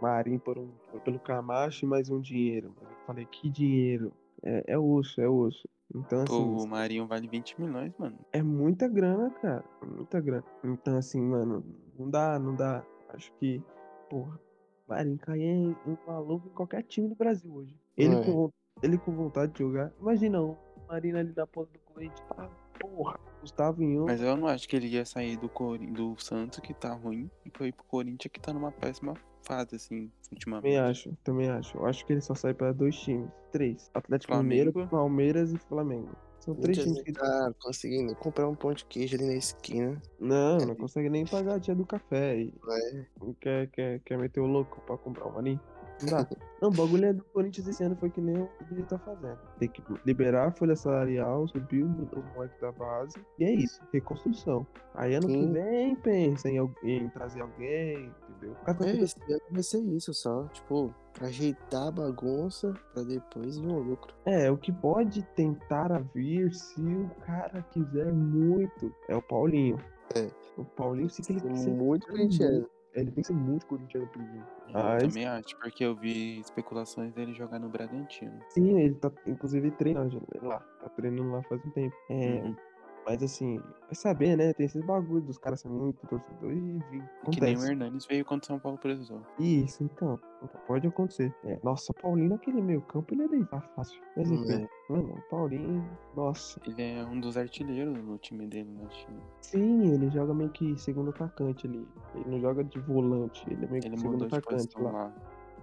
[0.00, 0.70] Marinho por um,
[1.04, 2.74] pelo Camacho e mais um dinheiro.
[2.80, 4.12] Eu falei, que dinheiro?
[4.42, 5.68] É, é osso, é osso.
[5.94, 8.18] Então, Pô, assim, o Marinho vale 20 milhões, mano.
[8.32, 9.64] é muita grana, cara.
[9.84, 10.44] Muita grana.
[10.64, 11.64] Então, assim, mano,
[11.98, 12.84] não dá, não dá.
[13.10, 13.62] Acho que,
[14.08, 14.40] porra,
[14.88, 17.78] Marinho Caia é um maluco em qualquer time do Brasil hoje.
[17.96, 18.24] Ele, É.
[18.24, 18.50] com,
[18.82, 19.92] ele com vontade de jogar.
[20.00, 20.56] Imagina, o
[20.88, 22.26] Marinho ali da ponta do Corinthians.
[22.38, 22.48] Ah,
[22.80, 24.06] porra, Gustavo em um.
[24.06, 27.30] Mas eu não acho que ele ia sair do, Cori- do Santos, que tá ruim,
[27.44, 29.12] e foi pro Corinthians, que tá numa péssima
[29.42, 30.62] fase, assim, ultimamente.
[30.72, 31.76] Também acho, também acho.
[31.76, 33.30] Eu acho que ele só sai pra dois times.
[33.50, 33.90] Três.
[33.94, 34.66] Atlético Flamengo.
[34.66, 36.10] Mineiro, Palmeiras e Flamengo.
[36.40, 37.12] São três times que.
[37.12, 40.00] tá conseguindo comprar um pão de queijo ali na esquina.
[40.18, 42.36] Não, não consegue nem pagar a tia do café.
[42.40, 43.04] E É.
[43.40, 45.60] quer, quer, quer meter o louco pra comprar um maninho?
[46.02, 46.28] Não dá.
[46.60, 49.38] Não, o bagulho é do Corinthians esse ano foi que nem o ele tá fazendo.
[49.58, 53.16] Tem que liberar a folha salarial, subir o, o moleque da base.
[53.38, 54.66] E é isso, reconstrução.
[54.94, 55.52] Aí ano que Sim.
[55.52, 58.52] vem pensa em, em trazer alguém, entendeu?
[58.52, 60.44] O cara tá É, esse ano vai ser isso só.
[60.48, 64.14] Tipo, ajeitar a bagunça pra depois vir um lucro.
[64.24, 69.78] É, o que pode tentar a vir se o cara quiser muito é o Paulinho.
[70.14, 70.30] É.
[70.56, 72.68] O Paulinho sim que ele tem que ser Muito corintiano.
[72.94, 74.38] Ele tem que ser muito corintiano pra vir.
[74.68, 78.38] Eu Mas- também acho, porque eu vi especulações dele jogar no Bragantino.
[78.50, 80.58] Sim, ele tá inclusive treinando lá.
[80.80, 81.96] Tá treinando lá faz um tempo.
[82.10, 82.56] É, Uhum.
[83.04, 84.52] Mas assim, vai saber, né?
[84.52, 86.80] Tem esses bagulho dos caras serem muito torcedor e vir.
[86.80, 87.70] Que nem o Acontece.
[87.70, 89.20] Hernanes veio quando São Paulo precisou.
[89.38, 90.18] Isso, então.
[90.42, 91.34] então Pode acontecer.
[91.44, 94.00] É, nossa, o Paulinho naquele meio campo ele ia deitar fácil.
[94.16, 96.60] Mas Hum, enfim, mano, o Paulinho, nossa.
[96.66, 99.20] Ele é um dos artilheiros no time dele China.
[99.40, 101.86] Sim, ele joga meio que segundo atacante ali.
[102.14, 104.90] Ele não joga de volante, ele é meio que Ele segundo mudou de atacante lá.
[104.90, 105.14] lá.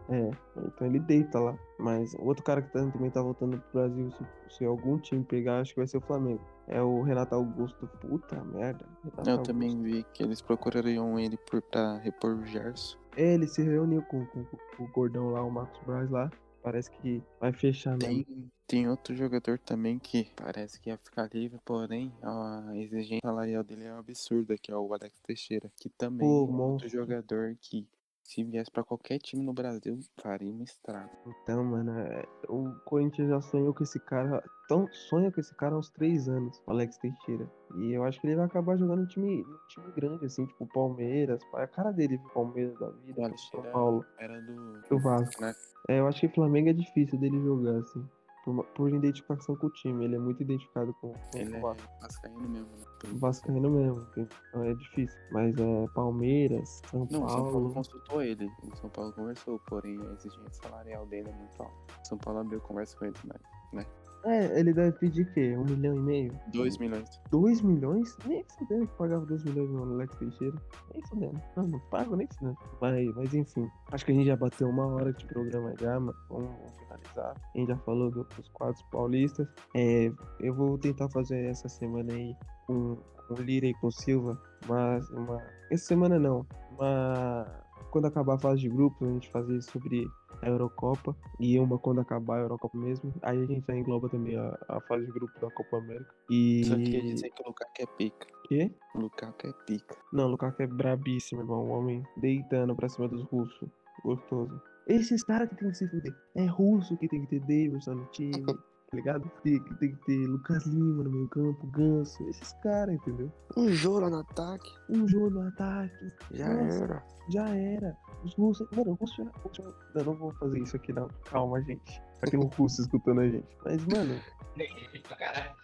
[0.09, 0.31] É,
[0.65, 1.57] então ele deita lá.
[1.77, 5.23] Mas o outro cara que tá- também tá voltando pro Brasil, se, se algum time
[5.23, 6.41] pegar, acho que vai ser o Flamengo.
[6.67, 7.87] É o Renato Augusto.
[8.01, 8.85] Puta merda.
[9.03, 9.53] Renato Eu Augusto.
[9.53, 12.97] também vi que eles procurariam ele por, pra repor o Gerson.
[13.15, 14.45] É, ele se reuniu com, com-
[14.77, 16.31] com o gordão lá, o Marcos Braz lá.
[16.61, 18.25] Parece que vai fechar mesmo.
[18.25, 23.63] Tem, tem outro jogador também que parece que ia ficar livre, porém a exigência salarial
[23.63, 25.71] dele é absurda, que é o Alex Teixeira.
[25.77, 26.89] Que também Pô, é outro monstro.
[26.89, 27.87] jogador que,
[28.29, 31.09] se viesse pra qualquer time no Brasil, faria um estrago.
[31.25, 34.43] Então, mano, é, o Corinthians já sonhou com esse cara.
[34.67, 37.49] Tão, sonha com esse cara há uns três anos, o Alex Teixeira.
[37.77, 40.67] E eu acho que ele vai acabar jogando no time, no time grande, assim, tipo
[40.67, 41.41] Palmeiras.
[41.55, 44.05] A cara dele, palmeiras da vida, São Paulo.
[44.19, 45.41] era do, Do Vasco.
[45.41, 45.55] né?
[45.87, 48.07] É, eu acho que Flamengo é difícil dele jogar, assim.
[48.45, 50.05] Por, por identificação com o time.
[50.05, 51.89] Ele é muito identificado com, com Ele o é Vasco.
[52.01, 52.83] vascaíno mesmo, né?
[53.13, 55.19] O Vascaíno mesmo, então é difícil.
[55.31, 57.73] Mas é Palmeiras, São Não, o São Paulo Paulo.
[57.73, 58.49] consultou ele.
[58.71, 61.75] O São Paulo conversou, porém a exigência salarial dele é muito alta.
[62.01, 63.41] O São Paulo abriu conversa com ele, mas,
[63.73, 63.85] né?
[64.25, 65.55] É, ele deve pedir o quê?
[65.57, 66.33] Um milhão e meio?
[66.53, 67.21] 2 milhões.
[67.31, 68.17] 2 milhões?
[68.25, 70.55] Nem fudendo que pagava 2 milhões no Alex Teixeira.
[70.93, 71.41] Nem fudendo.
[71.55, 72.57] Não, não pago nem fudendo.
[72.81, 76.15] Mas, mas enfim, acho que a gente já bateu uma hora de programa já, mas
[76.29, 77.33] vamos, vamos finalizar.
[77.55, 79.47] A gente já falou do- dos quadros paulistas.
[79.75, 80.11] É,
[80.41, 82.35] eu vou tentar fazer essa semana aí
[82.69, 82.97] um,
[83.31, 85.41] um Lira e com Silva, mas uma.
[85.71, 86.45] Essa semana não.
[86.71, 87.45] Uma.
[87.91, 90.07] Quando acabar a fase de grupo, a gente fazer sobre
[90.41, 93.13] a Eurocopa e uma quando acabar a Eurocopa mesmo.
[93.21, 96.13] Aí a gente já engloba também a, a fase de grupo da Copa América.
[96.29, 96.63] E.
[96.65, 98.27] Só queria dizer que o Lukaku é pica.
[98.47, 98.71] Quê?
[98.95, 99.97] O Lukaku é pica.
[100.13, 101.65] Não, o Lukaku é brabíssimo, irmão.
[101.65, 103.69] O homem deitando pra cima dos russos.
[104.03, 104.61] Gostoso.
[104.87, 106.15] Esses caras que tem que se fuder.
[106.35, 108.31] É russo que tem que ter Davidson no time,
[108.89, 109.31] tá ligado?
[109.43, 112.23] Tem, que- tem que ter Lucas Lima no meio campo, Ganso.
[112.29, 113.31] Esses caras, entendeu?
[113.55, 114.69] Um Joro no ataque.
[114.89, 116.11] Um jogo no ataque.
[116.31, 117.03] Já Nossa, era.
[117.29, 117.97] Já era.
[118.23, 118.67] Os russos.
[118.71, 119.19] Mano, os russos.
[119.19, 121.07] os russos- Eu não vou fazer isso aqui, não.
[121.29, 122.01] Calma, gente.
[122.21, 123.47] Aqui no russo escutando a gente.
[123.63, 124.19] Mas, mano,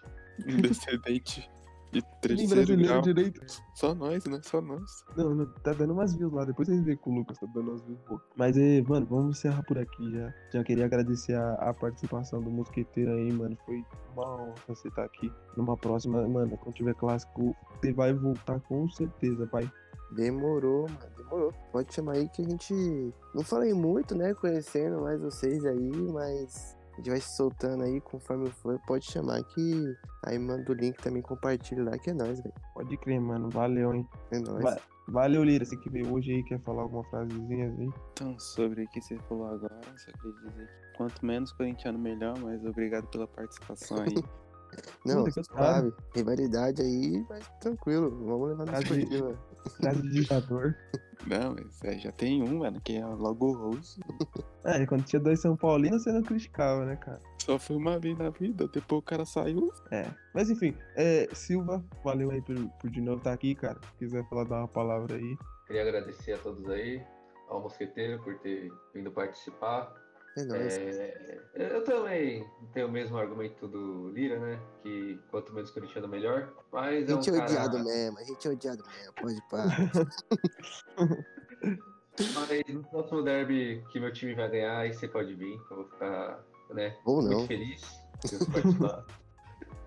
[0.47, 0.61] Um
[2.01, 3.01] nem terceiro brasileiro grau.
[3.01, 3.41] direito.
[3.73, 4.39] Só nós, né?
[4.43, 5.03] Só nós.
[5.15, 6.45] Não, não, tá dando umas views lá.
[6.45, 8.21] Depois vocês veem que o Lucas tá dando umas views boas.
[8.35, 10.33] Mas, eh, mano, vamos encerrar por aqui já.
[10.53, 13.57] Já queria agradecer a, a participação do Mosqueteiro aí, mano.
[13.65, 13.83] Foi
[14.13, 15.31] uma honra você estar aqui.
[15.55, 19.69] Numa próxima, mano, quando tiver clássico, você vai voltar com certeza, pai.
[20.11, 21.53] Demorou, mano, demorou.
[21.71, 22.73] Pode chamar aí que a gente.
[23.33, 24.33] Não falei muito, né?
[24.33, 28.79] Conhecendo mais vocês aí, mas a gente vai se soltando aí conforme for.
[28.87, 29.95] Pode chamar que.
[30.25, 32.53] Aí manda o link também, compartilha lá, que é nóis, velho.
[32.73, 33.49] Pode crer, mano.
[33.49, 34.07] Valeu, hein?
[34.31, 34.63] É nóis.
[34.63, 34.77] Vai.
[35.07, 35.63] Valeu, Lira.
[35.65, 37.89] Você que veio hoje aí, quer falar alguma frasezinha aí?
[38.13, 42.35] Então, sobre o que você falou agora, só queria dizer que quanto menos corintiano, melhor,
[42.39, 44.15] mas obrigado pela participação aí.
[45.05, 45.93] Não, Puta, suave.
[46.13, 48.09] Rivalidade aí, mas tranquilo.
[48.25, 49.39] Vamos levar na Frase- esportiva.
[49.69, 50.75] Frase de ditador.
[51.25, 53.99] Não, mas é, já tem um, mano, que é logo o Rose.
[54.63, 57.19] É, e quando tinha dois São Paulinos, você não criticava, né, cara?
[57.39, 59.71] Só foi uma vez na vida, depois o cara saiu.
[59.91, 60.05] É.
[60.33, 63.79] Mas enfim, é, Silva, valeu aí por, por de novo estar aqui, cara.
[63.81, 65.37] Se quiser falar, dar uma palavra aí.
[65.67, 67.01] Queria agradecer a todos aí,
[67.49, 69.93] ao Mosqueteiro por ter vindo participar.
[70.37, 70.77] É nóis.
[70.77, 74.59] É, eu também tenho o mesmo argumento do Lira, né?
[74.83, 76.53] Que quanto menos corintiano, melhor.
[76.71, 77.45] Mas A é um gente é cara...
[77.45, 79.91] odiado mesmo, a gente é odiado mesmo, pode parar.
[82.33, 85.57] Mas no próximo derby que meu time vai ganhar, aí você pode vir.
[85.65, 86.97] que Eu vou ficar, né?
[87.05, 87.47] Ou muito não.
[87.47, 87.81] feliz
[88.23, 89.05] de você participar.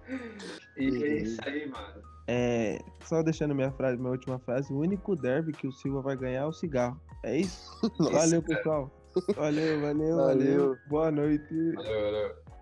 [0.77, 2.03] e é isso aí, mano.
[2.27, 6.17] É, só deixando minha frase, minha última frase, o único derby que o Silva vai
[6.17, 7.01] ganhar é o cigarro.
[7.23, 7.81] É isso?
[7.99, 8.98] Nossa, valeu, pessoal.
[9.37, 10.17] Valeu, valeu, valeu.
[10.17, 10.79] Valeu.
[10.87, 11.73] Boa noite.
[11.73, 12.58] Valeu, valeu.